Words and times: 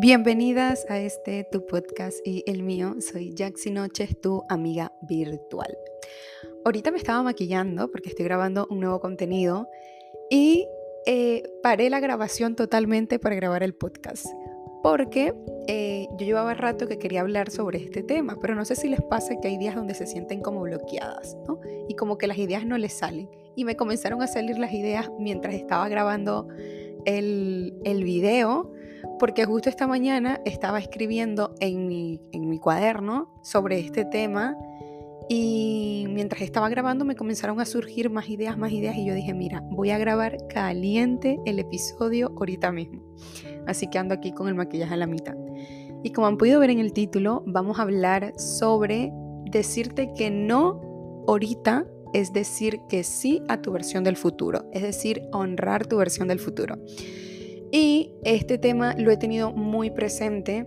Bienvenidas 0.00 0.86
a 0.88 0.98
este 0.98 1.44
tu 1.52 1.66
podcast 1.66 2.26
y 2.26 2.42
el 2.46 2.62
mío. 2.62 2.94
Soy 3.00 3.34
Jaxi 3.36 3.70
Noches, 3.70 4.18
tu 4.18 4.42
amiga 4.48 4.94
virtual. 5.02 5.76
Ahorita 6.64 6.90
me 6.90 6.96
estaba 6.96 7.22
maquillando 7.22 7.90
porque 7.90 8.08
estoy 8.08 8.24
grabando 8.24 8.66
un 8.70 8.80
nuevo 8.80 8.98
contenido 8.98 9.68
y 10.30 10.66
eh, 11.04 11.42
paré 11.62 11.90
la 11.90 12.00
grabación 12.00 12.56
totalmente 12.56 13.18
para 13.18 13.34
grabar 13.34 13.62
el 13.62 13.74
podcast 13.74 14.24
porque 14.82 15.34
eh, 15.66 16.08
yo 16.12 16.24
llevaba 16.24 16.54
rato 16.54 16.88
que 16.88 16.98
quería 16.98 17.20
hablar 17.20 17.50
sobre 17.50 17.78
este 17.78 18.02
tema, 18.02 18.38
pero 18.40 18.54
no 18.54 18.64
sé 18.64 18.76
si 18.76 18.88
les 18.88 19.02
pasa 19.02 19.38
que 19.38 19.48
hay 19.48 19.58
días 19.58 19.74
donde 19.74 19.92
se 19.92 20.06
sienten 20.06 20.40
como 20.40 20.62
bloqueadas, 20.62 21.36
¿no? 21.46 21.60
Y 21.88 21.94
como 21.94 22.16
que 22.16 22.26
las 22.26 22.38
ideas 22.38 22.64
no 22.64 22.78
les 22.78 22.94
salen. 22.94 23.28
Y 23.54 23.66
me 23.66 23.76
comenzaron 23.76 24.22
a 24.22 24.26
salir 24.26 24.58
las 24.58 24.72
ideas 24.72 25.10
mientras 25.18 25.52
estaba 25.52 25.90
grabando 25.90 26.48
el, 27.04 27.78
el 27.84 28.02
video 28.04 28.72
porque 29.18 29.44
justo 29.44 29.68
esta 29.68 29.86
mañana 29.86 30.40
estaba 30.44 30.78
escribiendo 30.78 31.54
en 31.60 31.86
mi, 31.86 32.20
en 32.32 32.48
mi 32.48 32.58
cuaderno 32.58 33.32
sobre 33.42 33.78
este 33.78 34.04
tema 34.04 34.56
y 35.28 36.06
mientras 36.08 36.42
estaba 36.42 36.68
grabando 36.68 37.04
me 37.04 37.14
comenzaron 37.14 37.60
a 37.60 37.64
surgir 37.64 38.10
más 38.10 38.28
ideas, 38.28 38.58
más 38.58 38.72
ideas 38.72 38.96
y 38.96 39.06
yo 39.06 39.14
dije, 39.14 39.32
mira, 39.32 39.62
voy 39.70 39.90
a 39.90 39.98
grabar 39.98 40.36
caliente 40.48 41.38
el 41.46 41.60
episodio 41.60 42.32
ahorita 42.36 42.72
mismo. 42.72 43.02
Así 43.66 43.88
que 43.88 43.98
ando 43.98 44.14
aquí 44.14 44.32
con 44.32 44.48
el 44.48 44.54
maquillaje 44.54 44.94
a 44.94 44.96
la 44.96 45.06
mitad. 45.06 45.36
Y 46.02 46.10
como 46.10 46.26
han 46.26 46.36
podido 46.36 46.58
ver 46.58 46.70
en 46.70 46.80
el 46.80 46.92
título, 46.92 47.44
vamos 47.46 47.78
a 47.78 47.82
hablar 47.82 48.32
sobre 48.38 49.12
decirte 49.44 50.12
que 50.14 50.30
no 50.30 50.80
ahorita 51.28 51.86
es 52.12 52.32
decir 52.32 52.80
que 52.88 53.04
sí 53.04 53.42
a 53.48 53.62
tu 53.62 53.70
versión 53.70 54.02
del 54.02 54.16
futuro, 54.16 54.64
es 54.72 54.82
decir, 54.82 55.22
honrar 55.32 55.86
tu 55.86 55.96
versión 55.96 56.26
del 56.26 56.40
futuro. 56.40 56.76
Y 57.72 58.12
este 58.24 58.58
tema 58.58 58.94
lo 58.98 59.10
he 59.10 59.16
tenido 59.16 59.52
muy 59.52 59.90
presente 59.90 60.66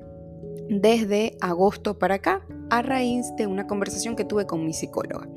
desde 0.70 1.38
agosto 1.42 2.00
para 2.00 2.16
acá, 2.16 2.46
a 2.70 2.82
raíz 2.82 3.36
de 3.38 3.48
una 3.48 3.68
conversación 3.68 4.16
que 4.16 4.26
tuve 4.26 4.46
con 4.46 4.66
mi 4.66 4.74
psicóloga. 4.74 5.28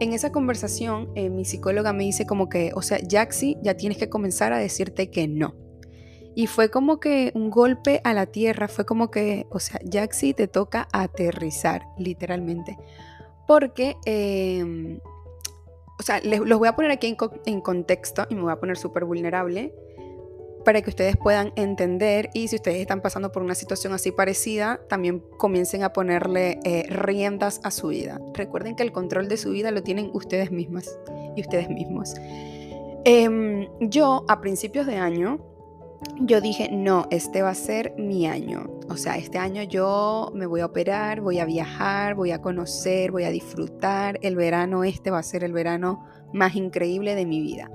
En 0.00 0.12
esa 0.12 0.32
conversación, 0.32 1.10
eh, 1.14 1.28
mi 1.28 1.44
psicóloga 1.44 1.92
me 1.92 2.04
dice 2.04 2.26
como 2.26 2.48
que, 2.48 2.72
o 2.74 2.82
sea, 2.82 2.98
Jaxi, 3.06 3.58
ya 3.62 3.76
tienes 3.76 3.98
que 3.98 4.08
comenzar 4.08 4.52
a 4.52 4.58
decirte 4.58 5.10
que 5.10 5.28
no. 5.28 5.54
Y 6.34 6.46
fue 6.46 6.70
como 6.70 7.00
que 7.00 7.32
un 7.34 7.50
golpe 7.50 8.00
a 8.04 8.14
la 8.14 8.26
tierra, 8.26 8.68
fue 8.68 8.86
como 8.86 9.10
que, 9.10 9.46
o 9.50 9.58
sea, 9.58 9.80
Jaxi, 9.90 10.32
te 10.32 10.46
toca 10.46 10.88
aterrizar, 10.92 11.82
literalmente. 11.98 12.78
Porque, 13.46 13.96
em, 14.06 15.00
o 15.98 16.02
sea, 16.02 16.20
los 16.22 16.58
voy 16.58 16.68
a 16.68 16.76
poner 16.76 16.92
aquí 16.92 17.08
en, 17.08 17.16
en 17.46 17.60
contexto 17.60 18.26
y 18.30 18.36
me 18.36 18.42
voy 18.42 18.52
a 18.52 18.60
poner 18.60 18.78
súper 18.78 19.04
vulnerable 19.04 19.74
para 20.64 20.82
que 20.82 20.90
ustedes 20.90 21.16
puedan 21.16 21.52
entender 21.56 22.30
y 22.34 22.48
si 22.48 22.56
ustedes 22.56 22.80
están 22.80 23.00
pasando 23.00 23.32
por 23.32 23.42
una 23.42 23.54
situación 23.54 23.92
así 23.92 24.12
parecida, 24.12 24.80
también 24.88 25.20
comiencen 25.38 25.82
a 25.82 25.92
ponerle 25.92 26.60
eh, 26.64 26.84
riendas 26.88 27.60
a 27.64 27.70
su 27.70 27.88
vida. 27.88 28.20
Recuerden 28.34 28.76
que 28.76 28.82
el 28.82 28.92
control 28.92 29.28
de 29.28 29.36
su 29.36 29.50
vida 29.50 29.70
lo 29.70 29.82
tienen 29.82 30.10
ustedes 30.12 30.50
mismas 30.50 30.98
y 31.36 31.40
ustedes 31.40 31.68
mismos. 31.70 32.14
Em, 33.04 33.68
yo 33.80 34.24
a 34.28 34.40
principios 34.40 34.86
de 34.86 34.96
año, 34.96 35.38
yo 36.20 36.40
dije, 36.40 36.68
no, 36.70 37.06
este 37.10 37.42
va 37.42 37.50
a 37.50 37.54
ser 37.54 37.94
mi 37.96 38.26
año. 38.26 38.70
O 38.88 38.96
sea, 38.96 39.16
este 39.16 39.38
año 39.38 39.62
yo 39.62 40.30
me 40.34 40.46
voy 40.46 40.60
a 40.60 40.66
operar, 40.66 41.20
voy 41.20 41.38
a 41.38 41.44
viajar, 41.44 42.14
voy 42.14 42.32
a 42.32 42.42
conocer, 42.42 43.10
voy 43.10 43.24
a 43.24 43.30
disfrutar. 43.30 44.18
El 44.22 44.36
verano 44.36 44.84
este 44.84 45.10
va 45.10 45.18
a 45.18 45.22
ser 45.22 45.44
el 45.44 45.52
verano 45.52 46.04
más 46.32 46.56
increíble 46.56 47.14
de 47.14 47.26
mi 47.26 47.40
vida. 47.40 47.70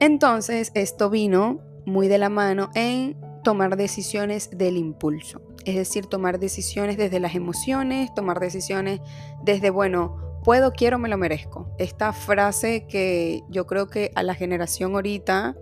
Entonces, 0.00 0.72
esto 0.74 1.10
vino 1.10 1.60
muy 1.86 2.08
de 2.08 2.18
la 2.18 2.28
mano 2.28 2.70
en 2.74 3.16
tomar 3.42 3.76
decisiones 3.76 4.50
del 4.50 4.76
impulso. 4.76 5.42
Es 5.64 5.76
decir, 5.76 6.06
tomar 6.06 6.38
decisiones 6.38 6.96
desde 6.96 7.20
las 7.20 7.34
emociones, 7.34 8.14
tomar 8.14 8.40
decisiones 8.40 9.00
desde, 9.42 9.70
bueno, 9.70 10.16
puedo, 10.44 10.72
quiero, 10.72 10.98
me 10.98 11.08
lo 11.08 11.16
merezco. 11.16 11.68
Esta 11.78 12.12
frase 12.12 12.86
que 12.86 13.42
yo 13.48 13.66
creo 13.66 13.88
que 13.88 14.10
a 14.14 14.22
la 14.22 14.34
generación 14.34 14.94
ahorita, 14.94 15.56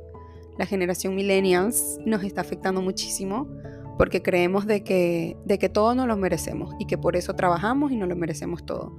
la 0.56 0.66
generación 0.66 1.14
millennials, 1.14 1.98
nos 2.04 2.22
está 2.22 2.40
afectando 2.40 2.82
muchísimo 2.82 3.48
porque 3.96 4.22
creemos 4.22 4.66
de 4.66 4.84
que, 4.84 5.36
de 5.44 5.58
que 5.58 5.68
todo 5.68 5.94
nos 5.94 6.06
lo 6.06 6.16
merecemos 6.16 6.74
y 6.78 6.86
que 6.86 6.96
por 6.96 7.16
eso 7.16 7.34
trabajamos 7.34 7.90
y 7.90 7.96
nos 7.96 8.08
lo 8.08 8.14
merecemos 8.14 8.64
todo. 8.64 8.96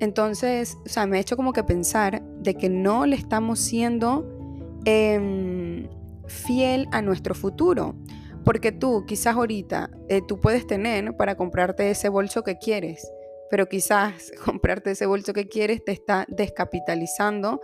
Entonces, 0.00 0.76
o 0.84 0.88
sea, 0.88 1.06
me 1.06 1.16
ha 1.16 1.20
hecho 1.20 1.36
como 1.36 1.52
que 1.52 1.62
pensar 1.62 2.22
de 2.40 2.54
que 2.54 2.68
no 2.68 3.06
le 3.06 3.16
estamos 3.16 3.60
siendo 3.60 4.28
eh, 4.84 5.88
fiel 6.26 6.86
a 6.92 7.02
nuestro 7.02 7.34
futuro. 7.34 7.94
Porque 8.44 8.70
tú 8.70 9.04
quizás 9.06 9.36
ahorita 9.36 9.90
eh, 10.08 10.22
tú 10.26 10.40
puedes 10.40 10.66
tener 10.66 11.16
para 11.16 11.36
comprarte 11.36 11.90
ese 11.90 12.08
bolso 12.08 12.44
que 12.44 12.58
quieres, 12.58 13.10
pero 13.50 13.66
quizás 13.66 14.30
comprarte 14.44 14.92
ese 14.92 15.06
bolso 15.06 15.32
que 15.32 15.48
quieres 15.48 15.84
te 15.84 15.92
está 15.92 16.26
descapitalizando, 16.28 17.60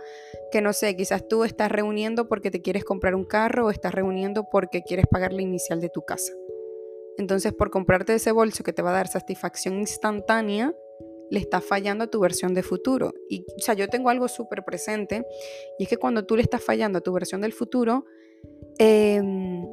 que 0.51 0.61
no 0.61 0.73
sé, 0.73 0.95
quizás 0.95 1.27
tú 1.27 1.43
estás 1.43 1.71
reuniendo 1.71 2.27
porque 2.27 2.51
te 2.51 2.61
quieres 2.61 2.83
comprar 2.83 3.15
un 3.15 3.25
carro 3.25 3.67
o 3.67 3.69
estás 3.69 3.93
reuniendo 3.93 4.49
porque 4.51 4.81
quieres 4.83 5.05
pagar 5.09 5.31
la 5.33 5.41
inicial 5.41 5.79
de 5.79 5.89
tu 5.89 6.01
casa. 6.01 6.33
Entonces, 7.17 7.53
por 7.53 7.69
comprarte 7.69 8.15
ese 8.15 8.31
bolso 8.31 8.63
que 8.63 8.73
te 8.73 8.81
va 8.81 8.89
a 8.89 8.93
dar 8.93 9.07
satisfacción 9.07 9.75
instantánea, 9.75 10.73
le 11.29 11.39
está 11.39 11.61
fallando 11.61 12.03
a 12.03 12.07
tu 12.07 12.19
versión 12.19 12.53
de 12.53 12.63
futuro. 12.63 13.13
Y, 13.29 13.45
o 13.57 13.61
sea, 13.61 13.73
yo 13.75 13.87
tengo 13.87 14.09
algo 14.09 14.27
súper 14.27 14.63
presente, 14.63 15.25
y 15.79 15.83
es 15.83 15.89
que 15.89 15.97
cuando 15.97 16.25
tú 16.25 16.35
le 16.35 16.41
estás 16.41 16.63
fallando 16.63 16.99
a 16.99 17.01
tu 17.01 17.13
versión 17.13 17.41
del 17.41 17.53
futuro, 17.53 18.05
Em, 18.77 19.65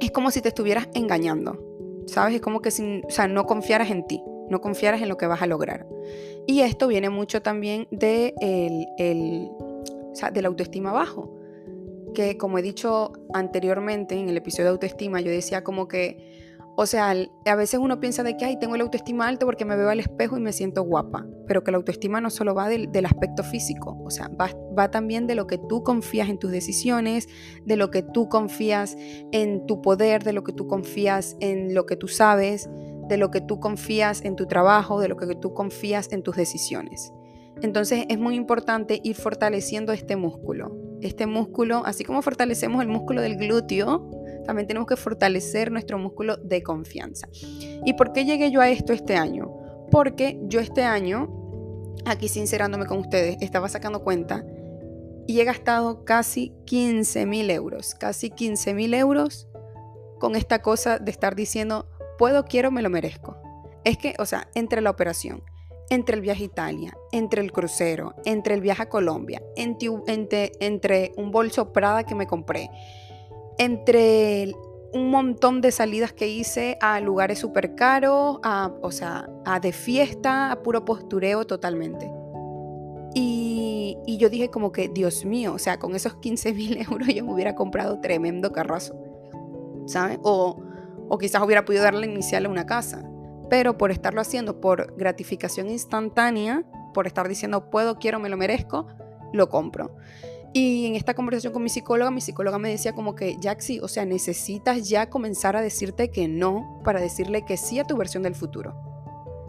es 0.00 0.10
como 0.10 0.30
si 0.30 0.40
te 0.40 0.48
estuvieras 0.48 0.88
engañando, 0.94 2.04
¿sabes? 2.06 2.34
Es 2.34 2.40
como 2.40 2.60
que 2.60 2.70
si, 2.70 3.02
o 3.06 3.10
sea, 3.10 3.28
no 3.28 3.46
confiaras 3.46 3.90
en 3.90 4.06
ti, 4.06 4.22
no 4.48 4.60
confiaras 4.60 5.02
en 5.02 5.08
lo 5.08 5.16
que 5.16 5.26
vas 5.26 5.42
a 5.42 5.46
lograr. 5.46 5.86
Y 6.46 6.60
esto 6.60 6.88
viene 6.88 7.08
mucho 7.08 7.42
también 7.42 7.86
de, 7.90 8.34
el, 8.40 8.86
el, 8.98 9.48
o 9.60 10.14
sea, 10.14 10.30
de 10.30 10.44
autoestima 10.44 10.92
bajo, 10.92 11.38
que 12.14 12.36
como 12.36 12.58
he 12.58 12.62
dicho 12.62 13.12
anteriormente 13.32 14.14
en 14.16 14.28
el 14.28 14.36
episodio 14.36 14.64
de 14.64 14.72
autoestima, 14.72 15.20
yo 15.20 15.30
decía 15.30 15.64
como 15.64 15.88
que 15.88 16.41
o 16.74 16.86
sea, 16.86 17.14
a 17.44 17.54
veces 17.54 17.78
uno 17.80 18.00
piensa 18.00 18.22
de 18.22 18.36
que, 18.36 18.44
ay, 18.44 18.58
tengo 18.58 18.76
la 18.76 18.84
autoestima 18.84 19.28
alta 19.28 19.44
porque 19.44 19.64
me 19.64 19.76
veo 19.76 19.90
al 19.90 20.00
espejo 20.00 20.38
y 20.38 20.40
me 20.40 20.52
siento 20.52 20.82
guapa, 20.82 21.26
pero 21.46 21.62
que 21.62 21.70
la 21.70 21.76
autoestima 21.76 22.20
no 22.20 22.30
solo 22.30 22.54
va 22.54 22.68
del, 22.68 23.06
aspecto 23.06 23.42
físico, 23.42 24.00
o 24.04 24.10
sea, 24.10 24.28
va, 24.28 24.50
va, 24.78 24.90
también 24.90 25.26
de 25.26 25.34
lo 25.34 25.46
que 25.46 25.58
tú 25.58 25.82
confías 25.82 26.28
en 26.28 26.38
tus 26.38 26.50
decisiones, 26.50 27.28
de 27.64 27.76
lo 27.76 27.90
que 27.90 28.02
tú 28.02 28.28
confías 28.28 28.96
en 29.32 29.66
tu 29.66 29.82
poder, 29.82 30.24
de 30.24 30.32
lo 30.32 30.44
que 30.44 30.52
tú 30.52 30.66
confías 30.66 31.36
en 31.40 31.74
lo 31.74 31.84
que 31.84 31.96
tú 31.96 32.08
sabes, 32.08 32.70
de 33.08 33.16
lo 33.18 33.30
que 33.30 33.42
tú 33.42 33.60
confías 33.60 34.24
en 34.24 34.36
tu 34.36 34.46
trabajo, 34.46 35.00
de 35.00 35.08
lo 35.08 35.16
que 35.16 35.34
tú 35.34 35.52
confías 35.52 36.10
en 36.12 36.22
tus 36.22 36.36
decisiones. 36.36 37.12
Entonces 37.60 38.06
es 38.08 38.18
muy 38.18 38.34
importante 38.34 39.00
ir 39.04 39.14
fortaleciendo 39.14 39.92
este 39.92 40.16
músculo. 40.16 40.76
Este 41.02 41.26
músculo, 41.26 41.82
así 41.84 42.04
como 42.04 42.22
fortalecemos 42.22 42.80
el 42.80 42.88
músculo 42.88 43.20
del 43.20 43.36
glúteo, 43.36 44.08
también 44.44 44.66
tenemos 44.66 44.86
que 44.86 44.96
fortalecer 44.96 45.70
nuestro 45.70 45.98
músculo 45.98 46.36
de 46.36 46.62
confianza. 46.62 47.28
¿Y 47.84 47.94
por 47.94 48.12
qué 48.12 48.24
llegué 48.24 48.50
yo 48.50 48.60
a 48.60 48.68
esto 48.68 48.92
este 48.92 49.16
año? 49.16 49.50
Porque 49.90 50.40
yo 50.44 50.60
este 50.60 50.82
año, 50.82 51.28
aquí 52.04 52.28
sincerándome 52.28 52.86
con 52.86 52.98
ustedes, 52.98 53.36
estaba 53.40 53.68
sacando 53.68 54.02
cuenta 54.02 54.44
y 55.26 55.40
he 55.40 55.44
gastado 55.44 56.04
casi 56.04 56.52
15 56.66 57.26
mil 57.26 57.50
euros, 57.50 57.94
casi 57.94 58.30
15 58.30 58.74
mil 58.74 58.94
euros 58.94 59.48
con 60.18 60.36
esta 60.36 60.62
cosa 60.62 60.98
de 60.98 61.10
estar 61.10 61.34
diciendo, 61.34 61.88
puedo, 62.18 62.44
quiero, 62.44 62.70
me 62.70 62.82
lo 62.82 62.90
merezco. 62.90 63.36
Es 63.84 63.98
que, 63.98 64.14
o 64.18 64.26
sea, 64.26 64.48
entre 64.54 64.80
la 64.80 64.90
operación, 64.90 65.42
entre 65.90 66.16
el 66.16 66.22
viaje 66.22 66.44
a 66.44 66.46
Italia, 66.46 66.96
entre 67.10 67.42
el 67.42 67.52
crucero, 67.52 68.14
entre 68.24 68.54
el 68.54 68.60
viaje 68.60 68.84
a 68.84 68.88
Colombia, 68.88 69.42
entre, 69.56 70.52
entre, 70.60 71.12
un 71.16 71.30
bolso 71.30 71.72
Prada 71.72 72.04
que 72.04 72.14
me 72.14 72.26
compré, 72.26 72.70
entre 73.64 74.54
un 74.92 75.10
montón 75.10 75.60
de 75.60 75.72
salidas 75.72 76.12
que 76.12 76.28
hice 76.28 76.76
a 76.80 77.00
lugares 77.00 77.38
súper 77.38 77.74
caros, 77.74 78.38
a, 78.42 78.72
o 78.82 78.90
sea, 78.90 79.28
a 79.44 79.58
de 79.60 79.72
fiesta, 79.72 80.52
a 80.52 80.62
puro 80.62 80.84
postureo 80.84 81.46
totalmente. 81.46 82.10
Y, 83.14 83.98
yo 84.18 84.28
dije 84.28 84.50
como 84.50 84.72
que, 84.72 84.88
Dios 84.88 85.24
mío, 85.24 85.54
o 85.54 85.58
sea, 85.58 85.78
con 85.78 85.94
esos 85.94 86.14
15 86.16 86.52
mil 86.54 86.78
euros 86.90 87.08
yo 87.08 87.24
me 87.24 87.32
hubiera 87.32 87.54
comprado 87.54 88.00
tremendo 88.00 88.52
carrazo, 88.52 88.94
¿sabes? 89.86 90.18
O, 90.22 90.62
o 91.08 91.18
quizás 91.18 91.42
hubiera 91.42 91.64
podido 91.64 91.82
darle 91.82 92.06
inicial 92.06 92.46
a 92.46 92.48
una 92.48 92.66
casa. 92.66 93.08
Pero 93.48 93.76
por 93.76 93.90
estarlo 93.90 94.20
haciendo 94.20 94.60
por 94.60 94.94
gratificación 94.96 95.68
instantánea, 95.68 96.64
por 96.94 97.06
estar 97.06 97.28
diciendo 97.28 97.70
puedo, 97.70 97.98
quiero, 97.98 98.18
me 98.18 98.28
lo 98.28 98.36
merezco, 98.36 98.86
lo 99.32 99.48
compro. 99.48 99.96
Y 100.54 100.86
en 100.86 100.96
esta 100.96 101.14
conversación 101.14 101.52
con 101.52 101.62
mi 101.62 101.70
psicóloga, 101.70 102.10
mi 102.10 102.20
psicóloga 102.20 102.58
me 102.58 102.68
decía 102.68 102.94
como 102.94 103.14
que, 103.14 103.38
Jaxi, 103.42 103.80
o 103.80 103.88
sea, 103.88 104.04
necesitas 104.04 104.88
ya 104.88 105.08
comenzar 105.08 105.56
a 105.56 105.62
decirte 105.62 106.10
que 106.10 106.28
no 106.28 106.80
para 106.84 107.00
decirle 107.00 107.44
que 107.46 107.56
sí 107.56 107.78
a 107.78 107.84
tu 107.84 107.96
versión 107.96 108.22
del 108.22 108.34
futuro. 108.34 108.74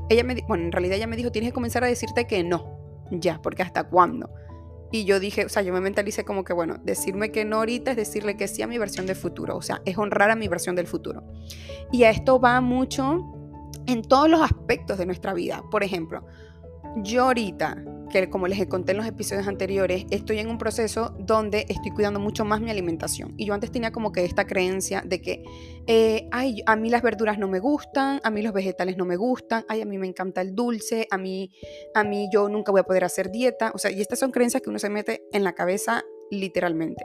Ella 0.09 0.23
me, 0.23 0.35
bueno, 0.47 0.63
en 0.63 0.71
realidad 0.71 0.95
ella 0.95 1.07
me 1.07 1.17
dijo, 1.17 1.31
tienes 1.31 1.51
que 1.51 1.55
comenzar 1.55 1.83
a 1.83 1.88
decirte 1.88 2.25
que 2.25 2.44
no, 2.44 2.77
ya, 3.11 3.41
porque 3.41 3.63
hasta 3.63 3.83
cuándo. 3.83 4.29
Y 4.91 5.05
yo 5.05 5.19
dije, 5.19 5.44
o 5.44 5.50
sea, 5.50 5.63
yo 5.63 5.73
me 5.73 5.81
mentalicé 5.81 6.23
como 6.23 6.44
que, 6.44 6.53
bueno, 6.53 6.75
decirme 6.83 7.31
que 7.31 7.44
no 7.44 7.57
ahorita 7.57 7.91
es 7.91 7.97
decirle 7.97 8.38
que 8.38 8.47
sí 8.47 8.61
a 8.61 8.67
mi 8.67 8.77
versión 8.77 9.05
del 9.05 9.15
futuro, 9.15 9.57
o 9.57 9.61
sea, 9.61 9.81
es 9.85 9.97
honrar 9.97 10.29
a 10.29 10.35
mi 10.35 10.47
versión 10.47 10.75
del 10.75 10.88
futuro. 10.88 11.23
Y 11.91 12.03
a 12.03 12.11
esto 12.11 12.39
va 12.39 12.61
mucho 12.61 13.33
en 13.88 14.03
todos 14.03 14.29
los 14.29 14.41
aspectos 14.41 15.00
de 15.00 15.05
nuestra 15.05 15.33
vida. 15.33 15.63
Por 15.69 15.83
ejemplo, 15.83 16.25
yo 16.97 17.23
ahorita 17.23 17.83
que 18.21 18.30
como 18.30 18.48
les 18.48 18.65
conté 18.68 18.92
en 18.92 18.98
los 18.98 19.07
episodios 19.07 19.48
anteriores, 19.48 20.06
estoy 20.12 20.39
en 20.39 20.48
un 20.48 20.57
proceso 20.57 21.15
donde 21.19 21.65
estoy 21.68 21.92
cuidando 21.92 22.19
mucho 22.19 22.45
más 22.45 22.62
mi 22.62 22.69
alimentación. 22.69 23.33
Y 23.38 23.45
yo 23.45 23.54
antes 23.54 23.71
tenía 23.71 23.92
como 23.92 24.12
que 24.12 24.24
esta 24.24 24.45
creencia 24.45 25.01
de 25.06 25.21
que, 25.21 25.44
eh, 25.88 26.27
ay, 26.31 26.62
a 26.65 26.75
mí 26.75 26.89
las 26.89 27.01
verduras 27.01 27.38
no 27.39 27.48
me 27.48 27.60
gustan, 27.60 28.21
a 28.24 28.30
mí 28.30 28.42
los 28.42 28.54
vegetales 28.54 28.98
no 28.98 29.06
me 29.06 29.15
gustan, 29.15 29.65
ay, 29.68 29.81
a 29.81 29.86
mí 29.86 29.98
me 29.98 30.07
encanta 30.07 30.42
el 30.42 30.54
dulce, 30.54 31.07
a 31.10 31.18
mí, 31.18 31.50
a 31.95 32.04
mí 32.04 32.30
yo 32.31 32.50
nunca 32.50 32.71
voy 32.71 32.81
a 32.81 32.83
poder 32.83 33.04
hacer 33.04 33.31
dieta. 33.31 33.71
O 33.74 33.77
sea, 33.77 33.92
y 33.92 34.00
estas 34.00 34.19
son 34.19 34.31
creencias 34.31 34.62
que 34.62 34.69
uno 34.69 34.80
se 34.80 34.89
mete 34.89 35.24
en 35.31 35.44
la 35.44 35.54
cabeza 35.54 36.04
literalmente. 36.30 37.04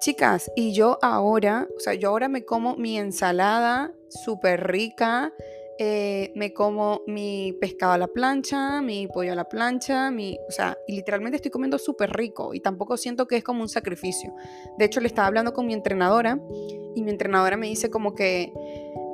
Chicas, 0.00 0.50
y 0.56 0.72
yo 0.72 0.98
ahora, 1.02 1.68
o 1.76 1.80
sea, 1.80 1.92
yo 1.92 2.08
ahora 2.08 2.28
me 2.28 2.46
como 2.46 2.76
mi 2.76 2.98
ensalada 2.98 3.92
súper 4.08 4.66
rica, 4.66 5.32
eh, 5.82 6.30
me 6.34 6.52
como 6.52 7.00
mi 7.06 7.56
pescado 7.58 7.94
a 7.94 7.96
la 7.96 8.06
plancha, 8.06 8.82
mi 8.82 9.06
pollo 9.06 9.32
a 9.32 9.34
la 9.34 9.48
plancha, 9.48 10.10
mi, 10.10 10.38
o 10.46 10.52
sea, 10.52 10.76
y 10.86 10.94
literalmente 10.94 11.36
estoy 11.36 11.50
comiendo 11.50 11.78
súper 11.78 12.10
rico 12.10 12.52
y 12.52 12.60
tampoco 12.60 12.98
siento 12.98 13.26
que 13.26 13.36
es 13.36 13.42
como 13.42 13.62
un 13.62 13.68
sacrificio. 13.70 14.34
De 14.76 14.84
hecho, 14.84 15.00
le 15.00 15.06
estaba 15.06 15.26
hablando 15.26 15.54
con 15.54 15.66
mi 15.66 15.72
entrenadora 15.72 16.38
y 16.94 17.02
mi 17.02 17.10
entrenadora 17.10 17.56
me 17.56 17.66
dice 17.66 17.88
como 17.88 18.14
que, 18.14 18.52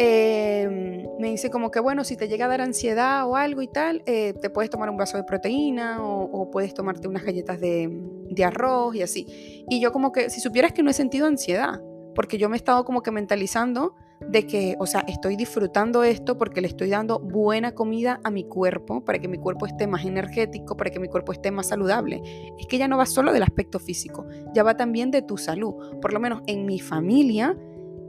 em, 0.00 1.06
me 1.20 1.28
dice 1.28 1.50
como 1.50 1.70
que, 1.70 1.78
bueno, 1.78 2.02
si 2.02 2.16
te 2.16 2.26
llega 2.26 2.46
a 2.46 2.48
dar 2.48 2.62
ansiedad 2.62 3.28
o 3.28 3.36
algo 3.36 3.62
y 3.62 3.68
tal, 3.68 4.02
eh, 4.04 4.32
te 4.32 4.50
puedes 4.50 4.68
tomar 4.68 4.90
un 4.90 4.96
vaso 4.96 5.16
de 5.16 5.22
proteína 5.22 6.04
o, 6.04 6.50
puedes 6.50 6.74
tomarte 6.74 7.06
unas 7.06 7.22
galletas 7.22 7.60
de, 7.60 7.88
de 8.28 8.44
arroz 8.44 8.96
y 8.96 9.02
así. 9.02 9.64
Y 9.70 9.80
yo 9.80 9.92
como 9.92 10.10
que, 10.10 10.30
si 10.30 10.40
supieras 10.40 10.72
que 10.72 10.82
no 10.82 10.90
he 10.90 10.94
sentido 10.94 11.28
ansiedad, 11.28 11.80
porque 12.16 12.38
yo 12.38 12.48
me 12.48 12.56
he 12.56 12.58
estado 12.58 12.84
como 12.84 13.02
que 13.02 13.12
mentalizando 13.12 13.94
de 14.28 14.46
que, 14.46 14.76
o 14.78 14.86
sea, 14.86 15.04
estoy 15.06 15.36
disfrutando 15.36 16.02
esto 16.02 16.36
porque 16.38 16.60
le 16.60 16.68
estoy 16.68 16.88
dando 16.88 17.18
buena 17.18 17.72
comida 17.72 18.20
a 18.24 18.30
mi 18.30 18.44
cuerpo, 18.44 19.04
para 19.04 19.18
que 19.18 19.28
mi 19.28 19.38
cuerpo 19.38 19.66
esté 19.66 19.86
más 19.86 20.04
energético, 20.04 20.76
para 20.76 20.90
que 20.90 20.98
mi 20.98 21.08
cuerpo 21.08 21.32
esté 21.32 21.50
más 21.50 21.68
saludable. 21.68 22.22
Es 22.58 22.66
que 22.66 22.78
ya 22.78 22.88
no 22.88 22.98
va 22.98 23.06
solo 23.06 23.32
del 23.32 23.42
aspecto 23.42 23.78
físico, 23.78 24.26
ya 24.54 24.62
va 24.62 24.76
también 24.76 25.10
de 25.10 25.22
tu 25.22 25.36
salud. 25.36 25.74
Por 26.00 26.12
lo 26.12 26.20
menos 26.20 26.42
en 26.46 26.66
mi 26.66 26.80
familia, 26.80 27.56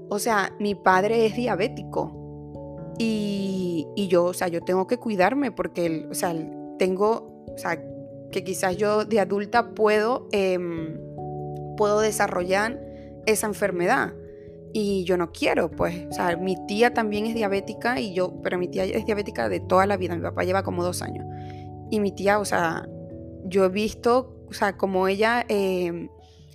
o 0.10 0.20
sea, 0.20 0.56
mi 0.60 0.76
padre 0.76 1.26
es 1.26 1.36
diabético 1.36 2.94
y, 2.98 4.08
yo, 4.10 4.26
o 4.26 4.34
sea, 4.34 4.48
yo 4.48 4.62
tengo 4.62 4.88
que 4.88 4.98
cuidarme 4.98 5.52
porque, 5.52 6.08
o 6.10 6.14
sea, 6.14 6.34
tengo, 6.80 7.44
o 7.54 7.58
sea, 7.58 7.82
que 8.32 8.44
quizás 8.44 8.78
yo 8.78 9.06
de 9.06 9.20
adulta 9.20 9.72
puedo, 9.76 10.28
em, 10.32 11.00
puedo 11.76 12.00
desarrollar 12.00 12.82
esa 13.26 13.48
enfermedad 13.48 14.14
y 14.80 15.06
yo 15.06 15.18
no 15.18 15.32
quiero, 15.32 15.72
pues, 15.72 16.06
o 16.08 16.14
sea, 16.14 16.38
mi 16.38 16.56
tía 16.68 16.94
también 16.94 17.26
es 17.26 17.34
diabética 17.34 18.00
y 18.00 18.14
yo, 18.14 18.40
pero 18.44 18.60
mi 18.60 18.68
tía 18.68 18.84
es 18.84 19.08
diabética 19.08 19.50
de 19.50 19.60
toda 19.60 19.88
la 19.88 19.98
vida, 19.98 20.16
mi 20.16 20.22
papá 20.22 20.44
lleva 20.44 20.62
como 20.62 20.84
dos 20.84 21.02
años. 21.02 21.26
Y 21.90 22.00
mi 22.00 22.12
tía, 22.12 22.38
o 22.38 22.46
sea, 22.46 22.88
yo 23.44 23.66
he 23.66 23.70
visto, 23.70 24.36
o 24.48 24.54
sea, 24.54 24.78
como 24.78 25.08
ella, 25.08 25.44
em, 25.48 26.10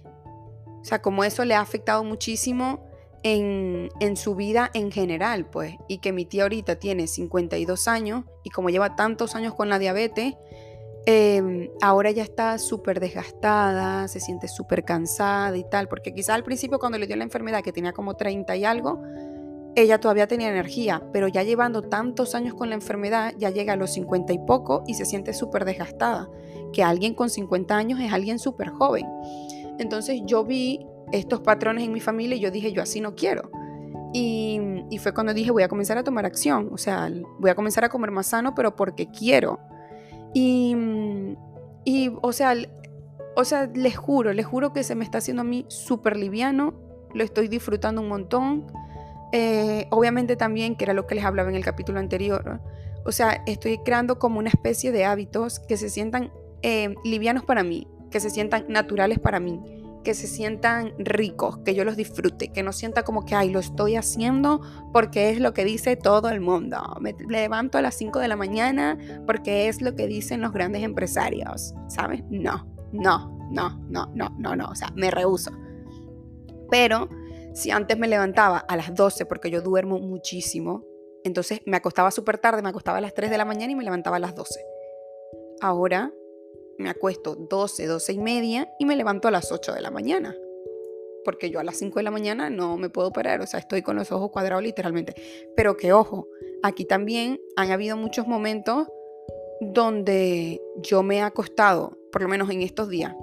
o 0.04 0.84
sea, 0.84 1.02
como 1.02 1.24
eso 1.24 1.44
le 1.44 1.56
ha 1.56 1.60
afectado 1.60 2.04
muchísimo 2.04 2.88
en, 3.24 3.88
en, 3.98 4.16
su 4.16 4.36
vida 4.36 4.70
en 4.72 4.92
general, 4.92 5.46
pues, 5.46 5.74
y 5.88 5.98
que 5.98 6.12
mi 6.12 6.24
tía 6.24 6.44
ahorita 6.44 6.76
tiene 6.76 7.08
52 7.08 7.88
años 7.88 8.24
y 8.44 8.50
como 8.50 8.70
lleva 8.70 8.94
tantos 8.94 9.34
años 9.34 9.52
con 9.54 9.68
la 9.68 9.80
diabetes, 9.80 10.34
Em, 11.04 11.68
ahora 11.80 12.12
ya 12.12 12.22
está 12.22 12.58
súper 12.58 13.00
desgastada, 13.00 14.06
se 14.06 14.20
siente 14.20 14.46
súper 14.46 14.84
cansada 14.84 15.56
y 15.56 15.64
tal, 15.68 15.88
porque 15.88 16.14
quizá 16.14 16.34
al 16.34 16.44
principio 16.44 16.78
cuando 16.78 16.96
le 16.98 17.08
dio 17.08 17.16
la 17.16 17.24
enfermedad, 17.24 17.62
que 17.62 17.72
tenía 17.72 17.92
como 17.92 18.14
30 18.14 18.54
y 18.56 18.64
algo, 18.64 19.02
ella 19.74 19.98
todavía 19.98 20.28
tenía 20.28 20.48
energía, 20.48 21.02
pero 21.12 21.26
ya 21.26 21.42
llevando 21.42 21.82
tantos 21.82 22.36
años 22.36 22.54
con 22.54 22.68
la 22.68 22.76
enfermedad, 22.76 23.34
ya 23.36 23.50
llega 23.50 23.72
a 23.72 23.76
los 23.76 23.92
50 23.94 24.32
y 24.32 24.38
poco 24.38 24.84
y 24.86 24.94
se 24.94 25.04
siente 25.04 25.32
súper 25.32 25.64
desgastada, 25.64 26.28
que 26.72 26.84
alguien 26.84 27.14
con 27.14 27.30
50 27.30 27.76
años 27.76 27.98
es 27.98 28.12
alguien 28.12 28.38
súper 28.38 28.68
joven. 28.68 29.06
Entonces 29.78 30.22
yo 30.24 30.44
vi 30.44 30.86
estos 31.10 31.40
patrones 31.40 31.84
en 31.84 31.92
mi 31.92 32.00
familia 32.00 32.36
y 32.36 32.40
yo 32.40 32.52
dije, 32.52 32.72
yo 32.72 32.80
así 32.80 33.00
no 33.00 33.16
quiero. 33.16 33.50
Y, 34.12 34.60
y 34.88 34.98
fue 34.98 35.12
cuando 35.12 35.34
dije, 35.34 35.50
voy 35.50 35.64
a 35.64 35.68
comenzar 35.68 35.98
a 35.98 36.04
tomar 36.04 36.26
acción, 36.26 36.68
o 36.70 36.78
sea, 36.78 37.10
voy 37.40 37.50
a 37.50 37.56
comenzar 37.56 37.84
a 37.84 37.88
comer 37.88 38.12
más 38.12 38.26
sano, 38.26 38.54
pero 38.54 38.76
porque 38.76 39.08
quiero 39.10 39.58
y, 40.34 40.76
y 41.84 42.12
o 42.20 42.32
sea, 42.32 42.54
o 43.36 43.44
sea, 43.44 43.66
les 43.66 43.96
juro, 43.96 44.32
les 44.32 44.46
juro 44.46 44.72
que 44.72 44.84
se 44.84 44.94
me 44.94 45.04
está 45.04 45.18
haciendo 45.18 45.42
a 45.42 45.44
mí 45.44 45.64
súper 45.68 46.16
liviano, 46.16 46.74
lo 47.14 47.24
estoy 47.24 47.48
disfrutando 47.48 48.00
un 48.00 48.08
montón. 48.08 48.66
Eh, 49.32 49.86
obviamente 49.90 50.36
también, 50.36 50.76
que 50.76 50.84
era 50.84 50.92
lo 50.92 51.06
que 51.06 51.14
les 51.14 51.24
hablaba 51.24 51.48
en 51.48 51.56
el 51.56 51.64
capítulo 51.64 51.98
anterior, 51.98 52.60
o 53.04 53.12
sea, 53.12 53.42
estoy 53.46 53.78
creando 53.78 54.18
como 54.18 54.38
una 54.38 54.50
especie 54.50 54.92
de 54.92 55.06
hábitos 55.06 55.58
que 55.58 55.78
se 55.78 55.88
sientan 55.88 56.30
eh, 56.60 56.94
livianos 57.02 57.44
para 57.44 57.62
mí, 57.62 57.88
que 58.10 58.20
se 58.20 58.28
sientan 58.28 58.66
naturales 58.68 59.18
para 59.18 59.40
mí 59.40 59.81
que 60.02 60.14
se 60.14 60.26
sientan 60.26 60.92
ricos, 60.98 61.58
que 61.58 61.74
yo 61.74 61.84
los 61.84 61.96
disfrute, 61.96 62.48
que 62.48 62.62
no 62.62 62.72
sienta 62.72 63.02
como 63.02 63.24
que, 63.24 63.34
ay, 63.34 63.50
lo 63.50 63.60
estoy 63.60 63.96
haciendo 63.96 64.60
porque 64.92 65.30
es 65.30 65.40
lo 65.40 65.54
que 65.54 65.64
dice 65.64 65.96
todo 65.96 66.28
el 66.28 66.40
mundo. 66.40 66.78
Me 67.00 67.14
levanto 67.28 67.78
a 67.78 67.82
las 67.82 67.94
5 67.96 68.18
de 68.18 68.28
la 68.28 68.36
mañana 68.36 68.98
porque 69.26 69.68
es 69.68 69.80
lo 69.80 69.94
que 69.94 70.06
dicen 70.06 70.40
los 70.40 70.52
grandes 70.52 70.82
empresarios, 70.82 71.74
¿sabes? 71.88 72.22
No, 72.30 72.66
no, 72.92 73.48
no, 73.50 73.78
no, 73.88 74.10
no, 74.14 74.34
no, 74.38 74.56
no, 74.56 74.68
o 74.68 74.74
sea, 74.74 74.90
me 74.94 75.10
rehuso. 75.10 75.50
Pero 76.70 77.08
si 77.54 77.70
antes 77.70 77.98
me 77.98 78.08
levantaba 78.08 78.58
a 78.58 78.76
las 78.76 78.94
12 78.94 79.26
porque 79.26 79.50
yo 79.50 79.62
duermo 79.62 79.98
muchísimo, 79.98 80.84
entonces 81.24 81.60
me 81.66 81.76
acostaba 81.76 82.10
súper 82.10 82.38
tarde, 82.38 82.62
me 82.62 82.70
acostaba 82.70 82.98
a 82.98 83.00
las 83.00 83.14
3 83.14 83.30
de 83.30 83.38
la 83.38 83.44
mañana 83.44 83.72
y 83.72 83.76
me 83.76 83.84
levantaba 83.84 84.16
a 84.16 84.20
las 84.20 84.34
12. 84.34 84.60
Ahora 85.60 86.12
me 86.82 86.90
acuesto 86.90 87.34
12, 87.36 87.86
12 87.86 88.12
y 88.12 88.18
media 88.18 88.74
y 88.78 88.84
me 88.84 88.96
levanto 88.96 89.28
a 89.28 89.30
las 89.30 89.52
8 89.52 89.72
de 89.72 89.80
la 89.80 89.90
mañana. 89.90 90.36
Porque 91.24 91.50
yo 91.50 91.60
a 91.60 91.64
las 91.64 91.76
5 91.76 92.00
de 92.00 92.02
la 92.02 92.10
mañana 92.10 92.50
no 92.50 92.76
me 92.76 92.90
puedo 92.90 93.12
parar, 93.12 93.40
o 93.40 93.46
sea, 93.46 93.60
estoy 93.60 93.82
con 93.82 93.96
los 93.96 94.10
ojos 94.10 94.30
cuadrados 94.30 94.62
literalmente. 94.62 95.14
Pero 95.56 95.76
que 95.76 95.92
ojo, 95.92 96.26
aquí 96.62 96.84
también 96.84 97.40
han 97.56 97.70
habido 97.70 97.96
muchos 97.96 98.26
momentos 98.26 98.88
donde 99.60 100.60
yo 100.76 101.02
me 101.04 101.18
he 101.18 101.20
acostado, 101.22 101.96
por 102.10 102.22
lo 102.22 102.28
menos 102.28 102.50
en 102.50 102.62
estos 102.62 102.88
días. 102.88 103.14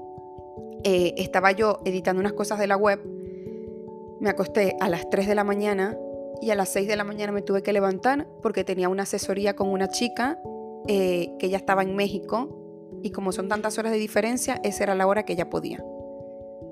Eh, 0.86 1.14
estaba 1.18 1.52
yo 1.52 1.80
editando 1.84 2.22
unas 2.22 2.34
cosas 2.34 2.58
de 2.58 2.68
la 2.68 2.78
web, 2.78 3.02
me 4.22 4.30
acosté 4.30 4.78
a 4.80 4.88
las 4.88 5.10
3 5.10 5.28
de 5.28 5.36
la 5.36 5.44
mañana 5.44 5.98
y 6.42 6.52
a 6.52 6.56
las 6.56 6.70
6 6.70 6.88
de 6.88 6.96
la 6.96 7.04
mañana 7.04 7.34
me 7.34 7.42
tuve 7.42 7.64
que 7.64 7.74
levantar 7.74 8.28
porque 8.42 8.64
tenía 8.64 8.88
una 8.88 9.04
asesoría 9.04 9.58
con 9.58 9.70
una 9.70 9.90
chica 9.90 10.40
eh, 10.88 11.36
que 11.38 11.50
ya 11.50 11.58
estaba 11.58 11.84
en 11.84 11.96
México 11.96 12.59
y 13.02 13.12
como 13.12 13.32
son 13.32 13.48
tantas 13.48 13.78
horas 13.78 13.92
de 13.92 13.98
diferencia, 13.98 14.60
esa 14.64 14.84
era 14.84 14.96
la 14.96 15.08
hora 15.08 15.24
que 15.24 15.34
ella 15.34 15.50
podía. 15.50 15.84